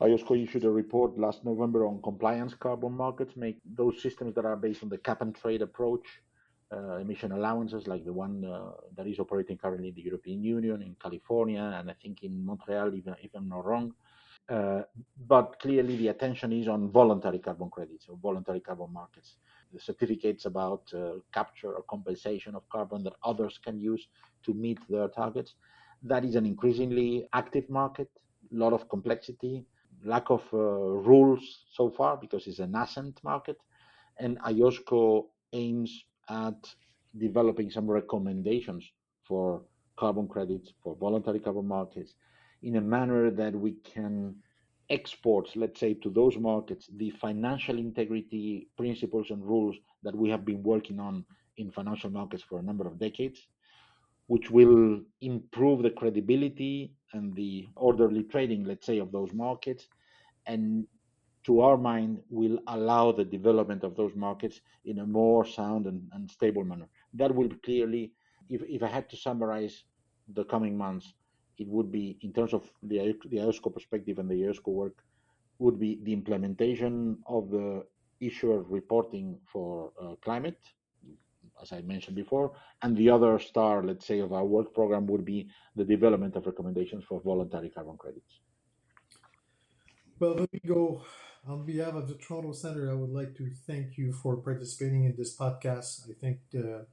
IOSCO 0.00 0.42
issued 0.42 0.64
a 0.64 0.70
report 0.70 1.18
last 1.18 1.44
November 1.44 1.86
on 1.86 2.00
compliance 2.02 2.54
carbon 2.54 2.92
markets, 2.92 3.36
make 3.36 3.58
those 3.74 4.00
systems 4.00 4.34
that 4.36 4.44
are 4.44 4.56
based 4.56 4.82
on 4.82 4.88
the 4.88 4.98
cap 4.98 5.22
and 5.22 5.34
trade 5.34 5.60
approach, 5.60 6.06
uh, 6.06 6.27
emission 7.00 7.32
allowances 7.32 7.86
like 7.86 8.04
the 8.04 8.12
one 8.12 8.44
uh, 8.44 8.72
that 8.96 9.06
is 9.06 9.18
operating 9.18 9.56
currently 9.56 9.88
in 9.88 9.94
the 9.94 10.02
European 10.02 10.42
Union, 10.42 10.82
in 10.82 10.96
California, 11.00 11.74
and 11.78 11.90
I 11.90 11.94
think 11.94 12.22
in 12.22 12.44
Montreal, 12.44 12.92
if, 12.94 13.04
if 13.22 13.30
I'm 13.34 13.48
not 13.48 13.64
wrong. 13.64 13.94
Uh, 14.48 14.82
but 15.26 15.58
clearly, 15.60 15.96
the 15.96 16.08
attention 16.08 16.52
is 16.52 16.68
on 16.68 16.90
voluntary 16.90 17.38
carbon 17.38 17.68
credits 17.68 18.06
or 18.08 18.16
voluntary 18.16 18.60
carbon 18.60 18.92
markets. 18.92 19.36
The 19.72 19.80
certificates 19.80 20.46
about 20.46 20.82
uh, 20.94 21.20
capture 21.34 21.74
or 21.74 21.82
compensation 21.82 22.54
of 22.54 22.66
carbon 22.70 23.02
that 23.04 23.14
others 23.22 23.58
can 23.62 23.78
use 23.78 24.08
to 24.44 24.54
meet 24.54 24.78
their 24.88 25.08
targets. 25.08 25.54
That 26.02 26.24
is 26.24 26.34
an 26.34 26.46
increasingly 26.46 27.28
active 27.34 27.68
market, 27.68 28.08
a 28.52 28.56
lot 28.56 28.72
of 28.72 28.88
complexity, 28.88 29.66
lack 30.04 30.30
of 30.30 30.42
uh, 30.52 30.56
rules 30.56 31.64
so 31.72 31.90
far 31.90 32.16
because 32.16 32.46
it's 32.46 32.60
a 32.60 32.66
nascent 32.66 33.20
market. 33.22 33.58
And 34.18 34.38
IOSCO 34.40 35.26
aims 35.52 36.04
at 36.28 36.74
developing 37.16 37.70
some 37.70 37.90
recommendations 37.90 38.84
for 39.24 39.62
carbon 39.96 40.28
credits, 40.28 40.72
for 40.82 40.94
voluntary 40.96 41.40
carbon 41.40 41.66
markets, 41.66 42.14
in 42.62 42.76
a 42.76 42.80
manner 42.80 43.30
that 43.30 43.54
we 43.54 43.72
can 43.84 44.34
export, 44.90 45.54
let's 45.56 45.80
say, 45.80 45.94
to 45.94 46.10
those 46.10 46.36
markets 46.38 46.88
the 46.96 47.10
financial 47.10 47.78
integrity 47.78 48.68
principles 48.76 49.30
and 49.30 49.44
rules 49.44 49.76
that 50.02 50.14
we 50.14 50.30
have 50.30 50.44
been 50.44 50.62
working 50.62 50.98
on 50.98 51.24
in 51.56 51.70
financial 51.70 52.10
markets 52.10 52.42
for 52.42 52.58
a 52.58 52.62
number 52.62 52.86
of 52.86 52.98
decades, 52.98 53.46
which 54.28 54.50
will 54.50 55.00
improve 55.20 55.82
the 55.82 55.90
credibility 55.90 56.92
and 57.12 57.34
the 57.34 57.66
orderly 57.76 58.22
trading, 58.24 58.64
let's 58.64 58.86
say, 58.86 58.98
of 58.98 59.12
those 59.12 59.32
markets, 59.32 59.88
and 60.46 60.86
to 61.44 61.60
our 61.60 61.76
mind, 61.76 62.20
will 62.30 62.58
allow 62.66 63.12
the 63.12 63.24
development 63.24 63.84
of 63.84 63.96
those 63.96 64.14
markets 64.14 64.60
in 64.84 64.98
a 64.98 65.06
more 65.06 65.46
sound 65.46 65.86
and, 65.86 66.02
and 66.12 66.30
stable 66.30 66.64
manner. 66.64 66.88
That 67.14 67.34
will 67.34 67.48
clearly, 67.64 68.12
if, 68.48 68.62
if 68.62 68.82
I 68.82 68.88
had 68.88 69.08
to 69.10 69.16
summarize 69.16 69.84
the 70.34 70.44
coming 70.44 70.76
months, 70.76 71.14
it 71.58 71.66
would 71.68 71.90
be, 71.90 72.18
in 72.22 72.32
terms 72.32 72.54
of 72.54 72.70
the, 72.82 73.14
the 73.30 73.38
IOSCO 73.38 73.72
perspective 73.72 74.18
and 74.18 74.30
the 74.30 74.34
IOSCO 74.34 74.68
work, 74.68 75.04
would 75.58 75.78
be 75.78 75.98
the 76.04 76.12
implementation 76.12 77.18
of 77.26 77.50
the 77.50 77.84
issuer 78.20 78.62
reporting 78.62 79.38
for 79.52 79.92
uh, 80.00 80.14
climate, 80.22 80.58
as 81.60 81.72
I 81.72 81.80
mentioned 81.82 82.16
before, 82.16 82.52
and 82.82 82.96
the 82.96 83.10
other 83.10 83.38
star, 83.38 83.82
let's 83.82 84.06
say, 84.06 84.20
of 84.20 84.32
our 84.32 84.44
work 84.44 84.72
program 84.72 85.06
would 85.06 85.24
be 85.24 85.48
the 85.74 85.84
development 85.84 86.36
of 86.36 86.46
recommendations 86.46 87.04
for 87.04 87.20
voluntary 87.20 87.70
carbon 87.70 87.96
credits. 87.96 88.40
Well, 90.20 90.34
let 90.34 90.52
me 90.52 90.60
go 90.66 91.02
on 91.48 91.64
behalf 91.64 91.94
of 91.94 92.08
the 92.08 92.14
Toronto 92.14 92.52
Centre, 92.52 92.90
I 92.90 92.94
would 92.94 93.10
like 93.10 93.34
to 93.36 93.50
thank 93.66 93.96
you 93.96 94.12
for 94.12 94.36
participating 94.36 95.04
in 95.04 95.14
this 95.16 95.36
podcast. 95.36 96.08
I 96.08 96.12
think 96.12 96.38
uh, 96.54 96.84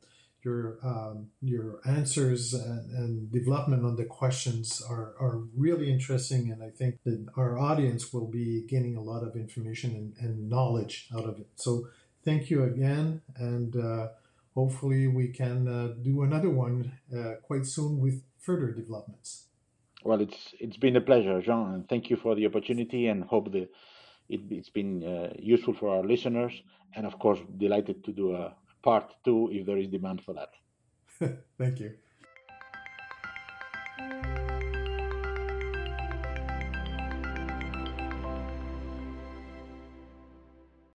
your 0.43 0.77
um, 0.83 1.27
your 1.41 1.81
answers 1.85 2.53
and, 2.53 2.91
and, 2.91 3.31
development 3.31 3.83
on 3.83 3.95
the 3.95 4.05
questions 4.05 4.81
are, 4.87 5.15
are 5.19 5.41
really 5.57 5.91
interesting, 5.91 6.51
and 6.51 6.63
I 6.63 6.69
think 6.69 6.99
that 7.03 7.25
our 7.35 7.57
audience 7.57 8.13
will 8.13 8.27
be 8.27 8.65
gaining 8.67 8.95
a 8.95 9.01
lot 9.01 9.23
of 9.23 9.35
information 9.35 9.91
and, 9.95 10.13
and 10.19 10.49
knowledge 10.49 11.09
out 11.15 11.25
of 11.25 11.39
it. 11.39 11.47
So, 11.55 11.87
thank 12.23 12.49
you 12.51 12.63
again, 12.63 13.21
and 13.35 13.75
uh, 13.75 14.09
hopefully, 14.53 15.07
we 15.07 15.29
can 15.29 15.67
uh, 15.67 15.95
do 16.01 16.21
another 16.21 16.49
one 16.49 16.91
uh, 17.15 17.33
quite 17.41 17.65
soon 17.65 17.99
with 17.99 18.23
further 18.39 18.71
developments. 18.71 19.47
Well, 20.03 20.21
it's 20.21 20.53
it's 20.59 20.77
been 20.77 20.95
a 20.95 21.01
pleasure, 21.01 21.41
Jean, 21.41 21.73
and 21.73 21.89
thank 21.89 22.11
you 22.11 22.17
for 22.17 22.35
the 22.35 22.45
opportunity, 22.45 23.07
and 23.07 23.23
hope 23.23 23.51
the 23.51 23.67
it, 24.29 24.41
has 24.55 24.69
been 24.69 25.03
uh, 25.03 25.33
useful 25.39 25.73
for 25.73 25.89
our 25.89 26.03
listeners, 26.03 26.53
and 26.95 27.05
of 27.05 27.17
course, 27.19 27.39
delighted 27.57 28.03
to 28.05 28.11
do 28.11 28.35
a 28.35 28.55
part 28.83 29.13
two 29.23 29.49
if 29.51 29.65
there 29.65 29.77
is 29.77 29.87
demand 29.87 30.21
for 30.21 30.33
that. 30.33 30.49
Thank 31.57 31.79
you. 31.79 31.93